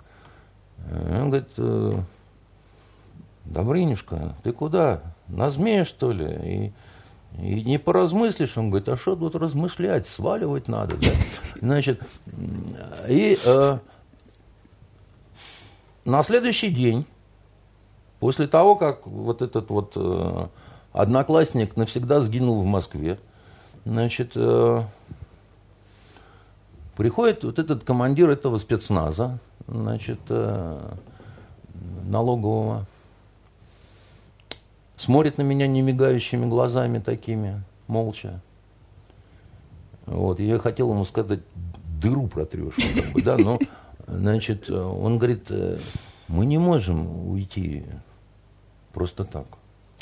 [0.79, 2.05] Э, он говорит,
[3.45, 5.03] Добрынюшка, ты куда?
[5.29, 6.73] На змея, что ли?
[7.39, 10.97] И, и не поразмыслишь, он говорит, а что тут размышлять, сваливать надо.
[10.97, 11.11] Да?
[11.61, 12.01] Значит,
[13.09, 13.79] и э,
[16.05, 17.07] на следующий день,
[18.21, 20.47] после того, как вот этот вот э,
[20.97, 23.19] Одноклассник навсегда сгинул в Москве.
[23.85, 24.83] Значит, э,
[26.97, 29.39] приходит вот этот командир этого спецназа,
[29.69, 30.95] значит, э,
[32.07, 32.87] налогового,
[34.97, 38.41] смотрит на меня немигающими глазами такими, молча.
[40.07, 41.41] Вот, я хотел ему сказать,
[42.01, 43.59] дыру протрешь, как бы, да, но,
[44.07, 45.77] значит, он говорит, э,
[46.29, 47.85] мы не можем уйти
[48.95, 49.47] просто так.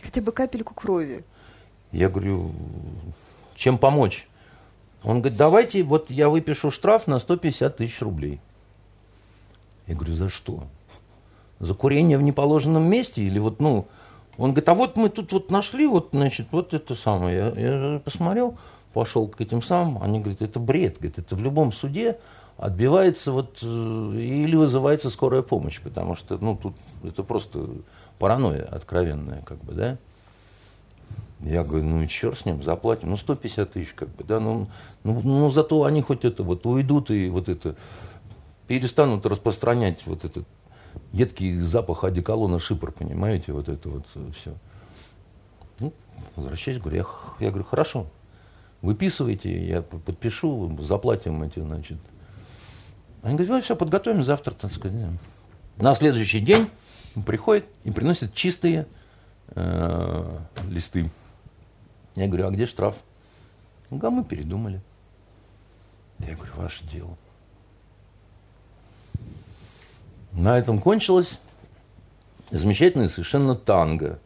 [0.05, 1.25] Хотя бы капельку крови.
[1.91, 2.53] Я говорю,
[3.55, 4.29] чем помочь?
[5.03, 8.41] Он говорит, давайте, вот я выпишу штраф на 150 тысяч рублей.
[9.87, 10.65] Я говорю, за что?
[11.61, 13.23] За курение в неположенном месте?
[13.23, 13.87] Или вот, ну,
[14.37, 17.55] он говорит, а вот мы тут вот нашли, вот, значит, вот это самое.
[17.57, 18.59] Я, я посмотрел,
[18.93, 22.19] пошел к этим самым, они говорят, это бред, говорит, это в любом суде
[22.57, 27.69] отбивается вот, э, или вызывается скорая помощь, потому что, ну, тут это просто
[28.19, 29.99] паранойя откровенная, как бы, да.
[31.41, 34.69] Я говорю, ну черт с ним, заплатим, ну 150 тысяч, как бы, да, ну,
[35.03, 37.77] ну, ну зато они хоть это вот уйдут и вот это
[38.67, 40.47] перестанут распространять вот этот
[41.12, 44.07] едкий запах одеколона шипр, понимаете, вот это вот
[44.37, 44.55] все.
[45.81, 45.93] Ну,
[46.37, 48.07] возвращаюсь, говорю, я, я говорю, хорошо,
[48.81, 51.99] выписывайте, я подпишу, заплатим эти, значит.
[53.23, 54.99] Они говорят, ну все, подготовим завтра, так сказать.
[55.77, 56.69] На следующий день
[57.23, 58.87] приходит и приносит чистые
[59.49, 60.39] э,
[60.69, 61.11] листы.
[62.17, 62.97] Я говорю, а где штраф?
[63.91, 64.81] Он говорит, а мы передумали.
[66.21, 67.17] Я говорю, ваше дело.
[70.33, 71.39] На этом кончилось
[72.51, 74.19] замечательное совершенно танго.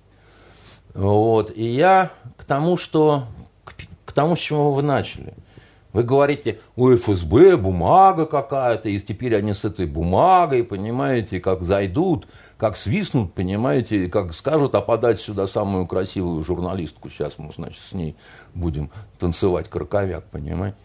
[0.94, 1.54] Вот.
[1.54, 3.26] И я к тому, что
[3.64, 3.74] к,
[4.06, 5.34] к тому, с чего вы начали–
[5.92, 12.28] вы говорите, у ФСБ бумага какая-то, и теперь они с этой бумагой, понимаете, как зайдут,
[12.58, 17.92] как свистнут, понимаете, как скажут, а подать сюда самую красивую журналистку, сейчас мы, значит, с
[17.94, 18.16] ней
[18.54, 20.76] будем танцевать краковяк, понимаете.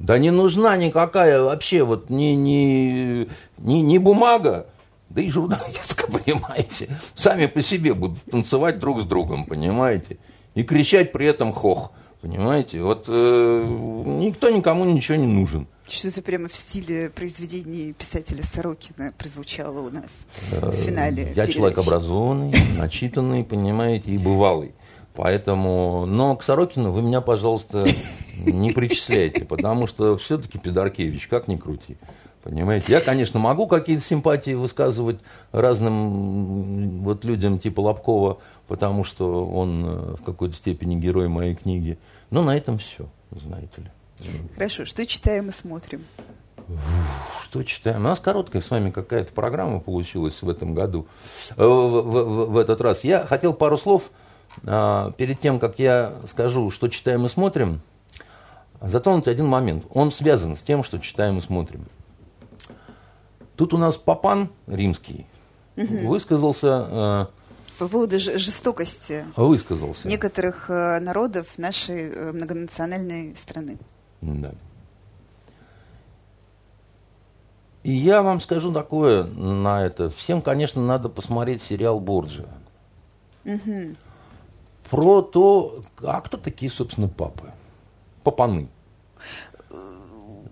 [0.00, 3.28] Да не нужна никакая вообще вот ни, ни,
[3.58, 4.66] ни, ни бумага,
[5.08, 6.88] да и журналистка, понимаете.
[7.14, 10.18] Сами по себе будут танцевать друг с другом, понимаете.
[10.54, 11.92] И кричать при этом хох.
[12.20, 12.82] Понимаете?
[12.82, 13.64] Вот э,
[14.06, 15.66] никто никому ничего не нужен.
[15.90, 21.22] Что-то прямо в стиле произведений писателя Сорокина прозвучало у нас в финале.
[21.22, 21.52] Я передачи.
[21.54, 24.72] человек образованный, начитанный, понимаете, и бывалый.
[25.14, 27.88] Поэтому, но к Сорокину вы меня, пожалуйста,
[28.38, 31.96] не причисляйте, потому что все-таки Педаркевич, как ни крути.
[32.44, 35.18] Понимаете, я, конечно, могу какие-то симпатии высказывать
[35.50, 38.38] разным вот людям типа Лобкова,
[38.68, 41.98] потому что он э, в какой-то степени герой моей книги.
[42.30, 43.90] Но на этом все, знаете ли.
[44.54, 46.04] Хорошо, что читаем и смотрим?
[47.44, 48.00] Что читаем?
[48.00, 51.06] У нас короткая с вами какая-то программа получилась в этом году,
[51.56, 53.02] э, в, в, в этот раз.
[53.02, 54.10] Я хотел пару слов
[54.64, 57.80] а, перед тем, как я скажу, что читаем и смотрим,
[58.80, 59.84] затронуть один момент.
[59.90, 61.86] Он связан с тем, что читаем и смотрим.
[63.56, 65.26] Тут у нас Папан римский
[65.76, 66.08] угу.
[66.08, 66.86] высказался...
[66.90, 70.08] Э, По поводу жестокости высказался.
[70.08, 73.78] некоторых э, народов нашей многонациональной страны.
[74.20, 74.52] Да.
[77.82, 80.10] И я вам скажу такое на это.
[80.10, 82.46] Всем, конечно, надо посмотреть сериал Борджиа.
[83.44, 83.96] Угу.
[84.90, 87.52] Про то, а кто такие, собственно, папы?
[88.22, 88.68] Папаны.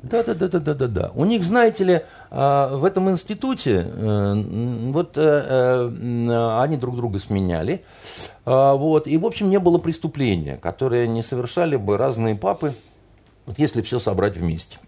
[0.02, 1.10] Да, да, да, да, да, да, да.
[1.14, 2.00] У них, знаете ли,
[2.30, 4.34] а, в этом институте э,
[4.92, 7.84] вот э, э, они друг друга сменяли,
[8.44, 12.74] а, вот, и, в общем, не было преступления, которое не совершали бы разные папы,
[13.48, 14.78] вот если все собрать вместе.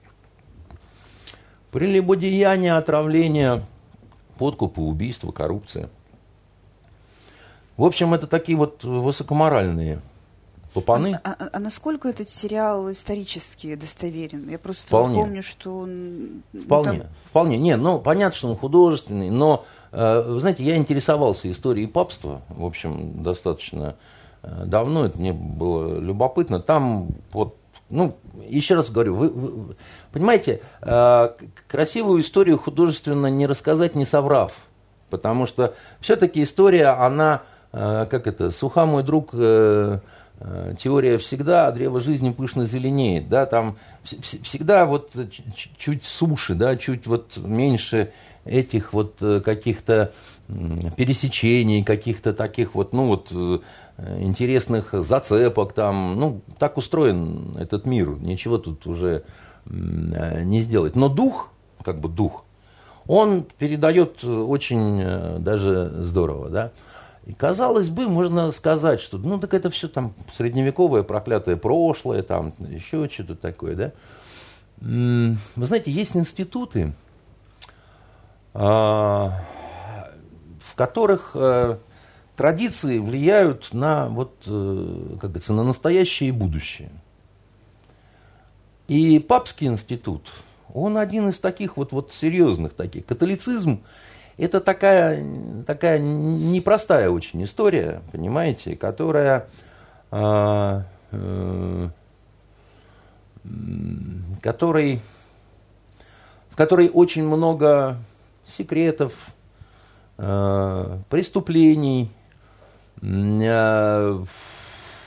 [1.72, 3.62] Прелюбодеяние, отравление,
[4.36, 5.88] подкупы, убийства, коррупция.
[7.78, 10.02] В общем, это такие вот высокоморальные
[10.74, 11.18] Папаны?
[11.24, 14.48] А, а, а насколько этот сериал исторически достоверен?
[14.48, 15.18] Я просто вполне.
[15.18, 16.42] помню, что он...
[16.52, 17.08] Ну, вполне, там...
[17.24, 17.58] вполне.
[17.58, 22.64] Не, ну, понятно, что он художественный, но, э, вы знаете, я интересовался историей папства, в
[22.64, 23.96] общем, достаточно
[24.42, 26.60] э, давно, это мне было любопытно.
[26.60, 27.56] Там вот
[27.90, 28.16] ну,
[28.48, 29.76] еще раз говорю, вы, вы
[30.12, 31.28] понимаете, э,
[31.68, 34.54] красивую историю художественно не рассказать, не соврав.
[35.10, 39.98] Потому что все-таки история, она, э, как это, суха мой друг, э,
[40.42, 45.14] Э, теория всегда, а древо жизни пышно зеленеет, да, там всегда вот
[45.76, 48.12] чуть суше, да, чуть вот меньше
[48.46, 50.12] этих вот э, каких-то
[50.96, 53.58] пересечений, каких-то таких вот, ну вот, э,
[54.18, 59.24] интересных зацепок там, ну, так устроен этот мир, ничего тут уже
[59.66, 60.96] не сделать.
[60.96, 61.50] Но дух,
[61.84, 62.44] как бы дух,
[63.06, 66.72] он передает очень даже здорово, да.
[67.26, 72.52] И казалось бы, можно сказать, что ну так это все там средневековое проклятое прошлое, там
[72.58, 73.92] еще что-то такое, да.
[74.80, 76.92] Вы знаете, есть институты,
[78.54, 79.44] а,
[80.58, 81.76] в которых э,
[82.40, 86.88] традиции влияют на, вот, э, как говорится, на настоящее и будущее.
[88.88, 90.32] И папский институт,
[90.72, 93.04] он один из таких вот, вот серьезных таких.
[93.04, 93.82] Католицизм
[94.38, 95.22] это такая,
[95.66, 99.46] такая непростая очень история, понимаете, которая,
[100.10, 100.82] э,
[101.12, 101.88] э,
[104.40, 105.02] который,
[106.48, 107.98] в которой очень много
[108.46, 109.12] секретов,
[110.16, 112.10] э, преступлений,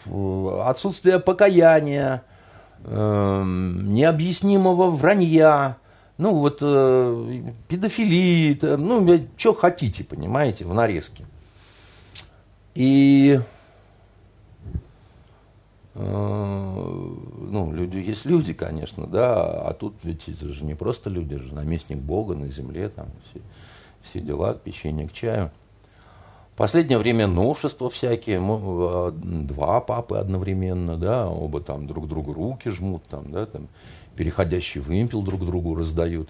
[0.06, 2.24] отсутствие покаяния,
[2.84, 5.78] э, необъяснимого вранья,
[6.18, 11.26] ну вот э, педофилии, ну что хотите, понимаете, в нарезке.
[12.76, 13.40] И
[15.94, 16.00] э,
[17.54, 21.44] ну, люди есть люди, конечно, да, а тут ведь это же не просто люди, это
[21.44, 23.42] же наместник Бога на земле, там все,
[24.02, 25.52] все дела, печенье к чаю.
[26.56, 33.04] Последнее время новшества всякие, э, два папы одновременно, да, оба там друг другу руки жмут,
[33.06, 33.68] там, да, там,
[34.16, 36.30] переходящий вымпел друг другу раздают.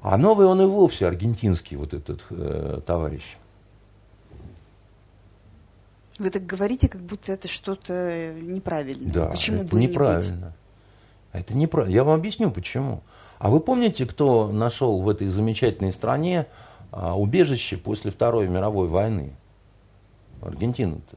[0.00, 3.36] А новый он и вовсе аргентинский, вот этот э, товарищ.
[6.18, 9.12] Вы так говорите, как будто это что-то неправильное.
[9.12, 10.34] Да, почему это бы неправильно.
[10.34, 10.52] Не быть?
[11.32, 11.92] Это неправильно.
[11.92, 13.02] Я вам объясню, почему.
[13.38, 19.34] А вы помните, кто нашел в этой замечательной стране а, убежище после Второй мировой войны?
[20.40, 21.16] Аргентина-то.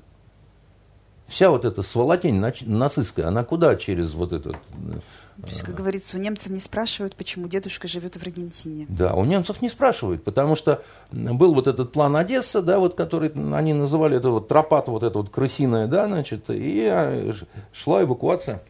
[1.28, 4.53] Вся вот эта сволотень нацистская, она куда через вот этот...
[4.53, 8.86] То есть, как говорится, у немцев не спрашивают, почему дедушка живет в Аргентине.
[8.88, 13.32] Да, у немцев не спрашивают, потому что был вот этот план Одесса, да, вот который
[13.53, 17.34] они называли это вот тропата вот эта вот крысиная, да, значит, и а,
[17.73, 18.61] шла эвакуация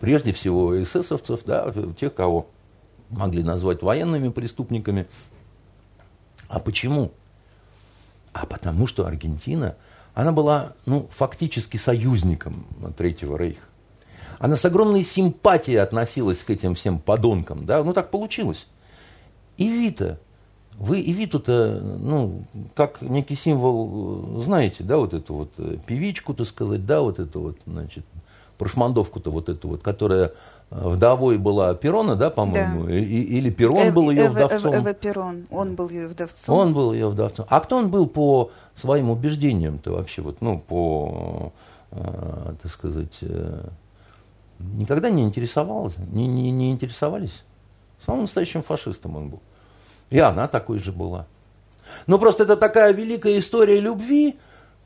[0.00, 2.46] прежде всего эсэсовцев, да, тех, кого
[3.16, 5.06] могли назвать военными преступниками.
[6.48, 7.12] А почему?
[8.32, 9.76] А потому что Аргентина–
[10.14, 13.62] она была ну, фактически союзником Третьего Рейха.
[14.38, 17.66] Она с огромной симпатией относилась к этим всем подонкам.
[17.66, 17.82] Да?
[17.82, 18.66] Ну, так получилось.
[19.56, 20.18] И Вита,
[20.74, 22.44] вы и Виту-то, ну,
[22.74, 27.40] как некий символ, знаете, да, вот эту вот э, певичку, так сказать, да, вот эту
[27.40, 28.04] вот, значит,
[28.58, 30.32] прошмандовку-то вот эту вот, которая
[30.74, 32.94] вдовой была Перона, да, по-моему, да.
[32.94, 34.74] И, или Перон Эв, был ее Эва, вдовцом.
[34.74, 36.56] Эва, Эва Перон, он был ее вдовцом.
[36.56, 37.46] Он был ее вдовцом.
[37.48, 41.52] А кто он был по своим убеждениям-то вообще, вот, ну, по,
[41.92, 43.68] э, так сказать, э,
[44.58, 47.44] никогда не интересовался, не, не, не интересовались?
[48.04, 49.40] Самым настоящим фашистом он был.
[50.10, 51.26] И она такой же была.
[52.06, 54.38] Ну, просто это такая великая история любви,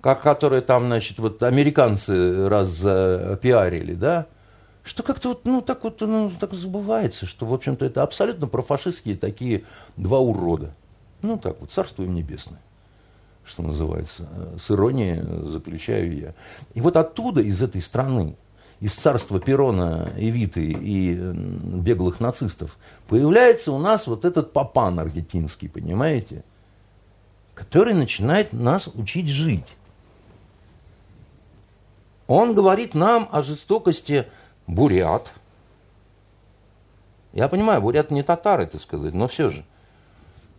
[0.03, 2.77] как, которую там, значит, вот американцы раз
[3.41, 4.27] пиарили, да,
[4.89, 9.17] что как-то вот, ну, так вот, ну, так забывается, что, в общем-то, это абсолютно профашистские
[9.19, 9.65] такие
[9.99, 10.73] два урода.
[11.21, 12.61] Ну, так вот, царство им небесное,
[13.45, 14.27] что называется.
[14.59, 16.35] С иронией заключаю я.
[16.73, 18.35] И вот оттуда, из этой страны,
[18.81, 22.79] из царства Перона, Эвиты и беглых нацистов,
[23.09, 26.45] появляется у нас вот этот папан аргентинский, понимаете,
[27.55, 29.67] который начинает нас учить жить.
[32.27, 34.27] Он говорит нам о жестокости
[34.69, 35.33] бурят.
[37.33, 39.65] Я понимаю, бурят не татары, так сказать, но все же.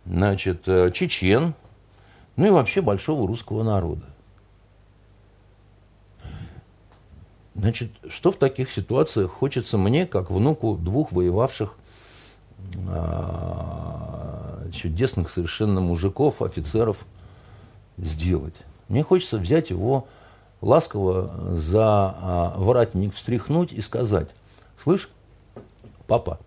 [0.04, 1.54] Значит, э, чечен,
[2.36, 4.02] ну и вообще большого русского народа.
[7.54, 11.76] Значит, что в таких ситуациях хочется мне, как внуку двух воевавших
[12.88, 17.04] а, чудесных совершенно мужиков, офицеров,
[17.98, 18.54] сделать?
[18.88, 20.06] Мне хочется взять его
[20.60, 24.30] ласково за а, воротник встряхнуть и сказать,
[24.82, 25.08] слышь,
[26.06, 26.38] папа,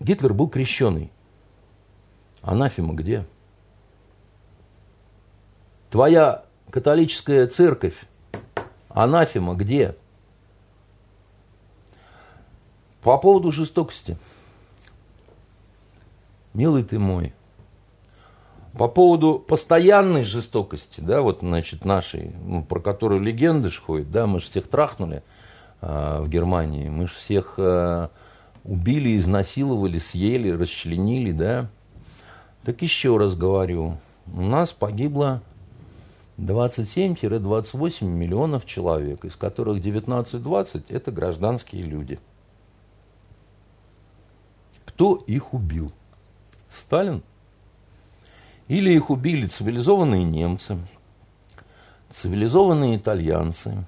[0.00, 1.12] Гитлер был крещеный.
[2.40, 3.26] Анафема где?
[5.90, 8.06] Твоя католическая церковь,
[8.88, 9.94] анафема где?
[13.02, 14.16] По поводу жестокости.
[16.54, 17.34] Милый ты мой,
[18.76, 24.26] по поводу постоянной жестокости, да, вот, значит, нашей, ну, про которую легенды ж ходят, да,
[24.26, 25.22] мы же всех трахнули
[25.80, 28.08] э, в Германии, мы же всех э,
[28.64, 31.68] убили, изнасиловали, съели, расчленили, да.
[32.64, 33.96] Так еще раз говорю,
[34.32, 35.42] у нас погибло
[36.38, 42.18] 27-28 миллионов человек, из которых 19-20 это гражданские люди.
[44.84, 45.92] Кто их убил?
[46.70, 47.22] Сталин?
[48.70, 50.78] Или их убили цивилизованные немцы,
[52.12, 53.84] цивилизованные итальянцы,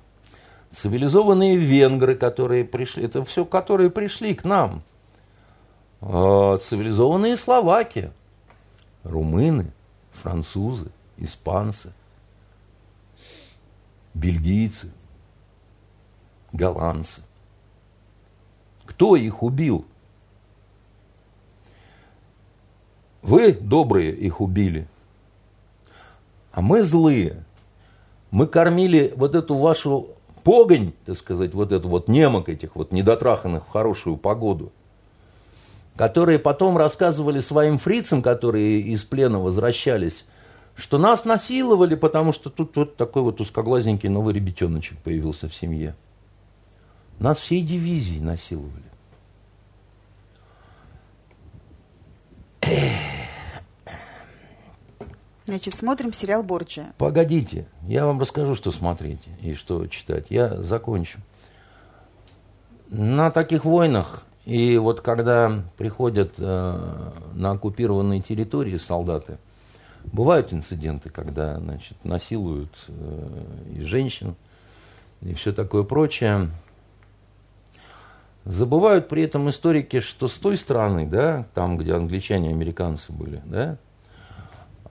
[0.73, 4.83] цивилизованные венгры, которые пришли, это все, которые пришли к нам,
[6.01, 8.11] а, цивилизованные словаки,
[9.05, 9.71] румыны,
[10.15, 11.93] французы, испанцы,
[14.15, 14.93] бельгийцы,
[16.53, 17.21] голландцы.
[18.85, 19.87] Кто их убил?
[23.23, 24.89] Вы, добрые, их убили.
[26.51, 27.45] А мы злые.
[28.31, 30.11] Мы кормили вот эту вашу
[30.43, 34.73] погонь, так сказать, вот эту вот немок этих вот недотраханных в хорошую погоду,
[35.97, 40.25] которые потом рассказывали своим фрицам, которые из плена возвращались,
[40.75, 45.95] что нас насиловали, потому что тут вот такой вот узкоглазненький новый ребятеночек появился в семье.
[47.19, 48.92] Нас всей дивизии насиловали.
[55.45, 56.93] Значит, смотрим сериал Борджия.
[56.99, 60.27] Погодите, я вам расскажу, что смотреть и что читать.
[60.31, 61.19] Я закончу.
[62.89, 69.39] На таких войнах, и вот когда приходят э, на оккупированные территории солдаты,
[70.05, 73.45] бывают инциденты, когда значит, насилуют э,
[73.77, 74.37] и женщин,
[75.21, 76.51] и все такое прочее.
[78.45, 83.41] Забывают при этом историки, что с той стороны, да, там, где англичане и американцы были,
[83.45, 83.79] да,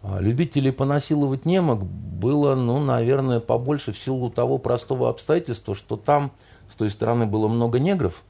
[0.03, 6.31] а любителей понасиловать немок было, ну, наверное, побольше в силу того простого обстоятельства, что там
[6.71, 8.23] с той стороны было много негров,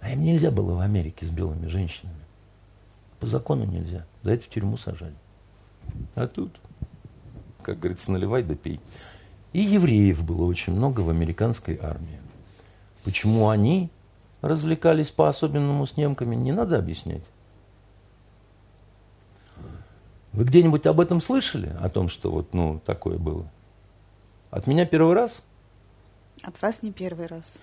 [0.00, 2.16] а им нельзя было в Америке с белыми женщинами.
[3.20, 4.06] По закону нельзя.
[4.22, 5.14] За это в тюрьму сажали.
[6.14, 6.58] А тут,
[7.62, 8.80] как говорится, наливай да пей.
[9.52, 12.20] И евреев было очень много в американской армии.
[13.08, 13.88] Почему они
[14.42, 17.22] развлекались по-особенному с немками, не надо объяснять.
[20.34, 21.74] Вы где-нибудь об этом слышали?
[21.80, 23.46] О том, что вот, ну, такое было?
[24.50, 25.40] От меня первый раз?
[26.42, 27.54] От вас не первый раз.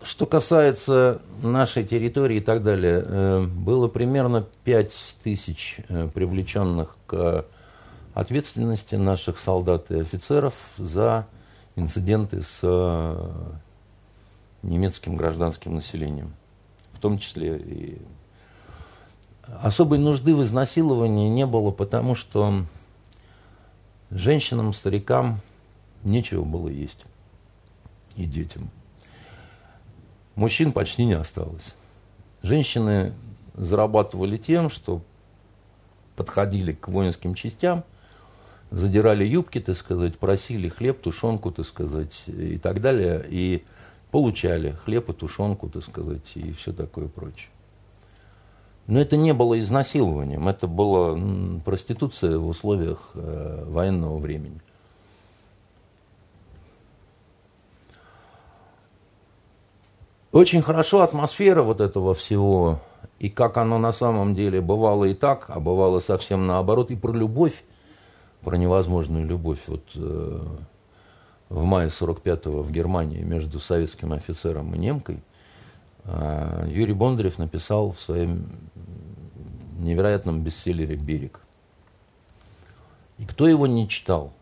[0.00, 4.92] Что касается нашей территории и так далее, э, было примерно 5
[5.24, 7.44] тысяч э, привлеченных к
[8.14, 11.26] ответственности наших солдат и офицеров за
[11.76, 13.32] инциденты с э,
[14.62, 16.34] немецким гражданским населением,
[16.94, 18.02] в том числе и
[19.62, 22.64] особой нужды в изнасиловании не было, потому что
[24.10, 25.40] женщинам, старикам
[26.02, 27.04] нечего было есть
[28.16, 28.70] и детям.
[30.34, 31.74] Мужчин почти не осталось.
[32.42, 33.12] Женщины
[33.54, 35.02] зарабатывали тем, что
[36.16, 37.84] подходили к воинским частям–
[38.70, 43.64] задирали юбки, так сказать, просили хлеб, тушенку, так сказать, и так далее, и
[44.10, 47.50] получали хлеб и тушенку, так сказать, и все такое прочее.
[48.86, 51.18] Но это не было изнасилованием, это была
[51.64, 54.60] проституция в условиях э, военного времени.
[60.30, 62.80] Очень хорошо атмосфера вот этого всего,
[63.18, 67.12] и как оно на самом деле бывало и так, а бывало совсем наоборот, и про
[67.12, 67.64] любовь
[68.46, 69.58] про невозможную любовь.
[69.66, 70.40] Вот э,
[71.48, 75.18] в мае 45-го в Германии между советским офицером и немкой
[76.04, 78.46] э, Юрий Бондарев написал в своем
[79.80, 81.40] невероятном бестселлере «Берег».
[83.18, 84.32] И кто его не читал,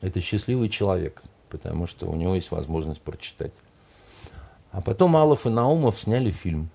[0.00, 3.52] это счастливый человек, потому что у него есть возможность прочитать.
[4.72, 6.70] А потом Алов и Наумов сняли фильм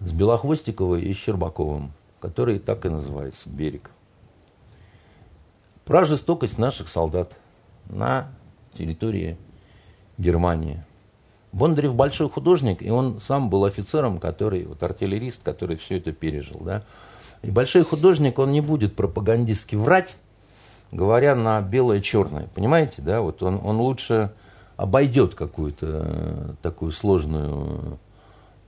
[0.00, 3.92] с Белохвостиковой и Щербаковым, который так и называется «Берег».
[5.84, 7.32] Про жестокость наших солдат
[7.88, 8.28] на
[8.76, 9.36] территории
[10.18, 10.82] Германии.
[11.52, 16.60] Бондарев большой художник, и он сам был офицером, который, вот артиллерист, который все это пережил.
[16.60, 16.82] Да?
[17.42, 20.16] И большой художник, он не будет пропагандистски врать,
[20.92, 22.48] говоря на белое-черное.
[22.54, 23.20] Понимаете, да?
[23.20, 24.32] Вот он, он лучше
[24.76, 27.98] обойдет какую-то э, такую сложную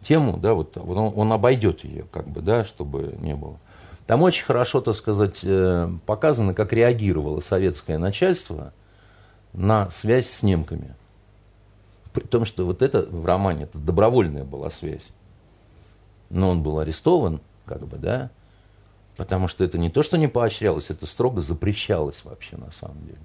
[0.02, 3.58] тему, да, вот он, он обойдет ее, как бы, да, чтобы не было.
[4.06, 8.72] Там очень хорошо, так сказать, э, показано, как реагировало советское начальство
[9.52, 10.94] на связь с немками.
[12.12, 15.09] При том, что вот это в романе, это добровольная была связь.
[16.28, 18.31] Но он был арестован, как бы, да,
[19.16, 23.18] потому что это не то, что не поощрялось, это строго запрещалось вообще на самом деле.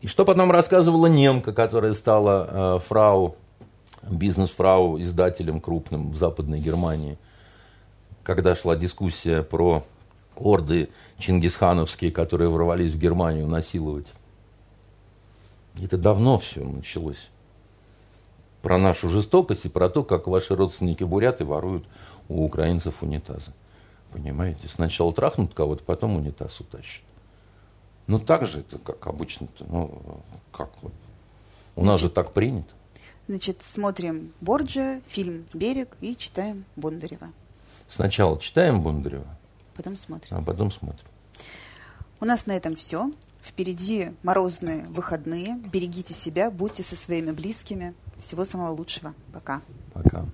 [0.00, 3.36] И что потом рассказывала немка, которая стала э, фрау,
[4.02, 7.18] бизнес-фрау, издателем крупным в Западной Германии,
[8.22, 9.84] когда шла дискуссия про
[10.36, 10.88] орды
[11.18, 14.06] чингисхановские, которые ворвались в Германию насиловать.
[15.80, 17.28] Это давно все началось.
[18.60, 21.84] Про нашу жестокость и про то, как ваши родственники буряты воруют
[22.28, 23.52] у украинцев унитазы.
[24.12, 24.68] Понимаете?
[24.68, 27.02] Сначала трахнут кого-то, потом унитаз утащат.
[28.06, 29.64] Ну, так же это, как обычно-то.
[29.68, 30.20] Ну,
[30.52, 30.92] как вот.
[31.76, 32.68] У нас же так принято.
[33.28, 37.32] Значит, смотрим Борджа, фильм «Берег» и читаем Бондарева.
[37.94, 39.26] Сначала читаем Бондарева,
[39.74, 40.36] Потом смотрим.
[40.36, 41.04] а потом смотрим.
[42.20, 43.10] У нас на этом все.
[43.42, 45.56] Впереди морозные выходные.
[45.72, 47.94] Берегите себя, будьте со своими близкими.
[48.20, 49.14] Всего самого лучшего.
[49.32, 49.60] Пока.
[49.92, 50.24] Пока.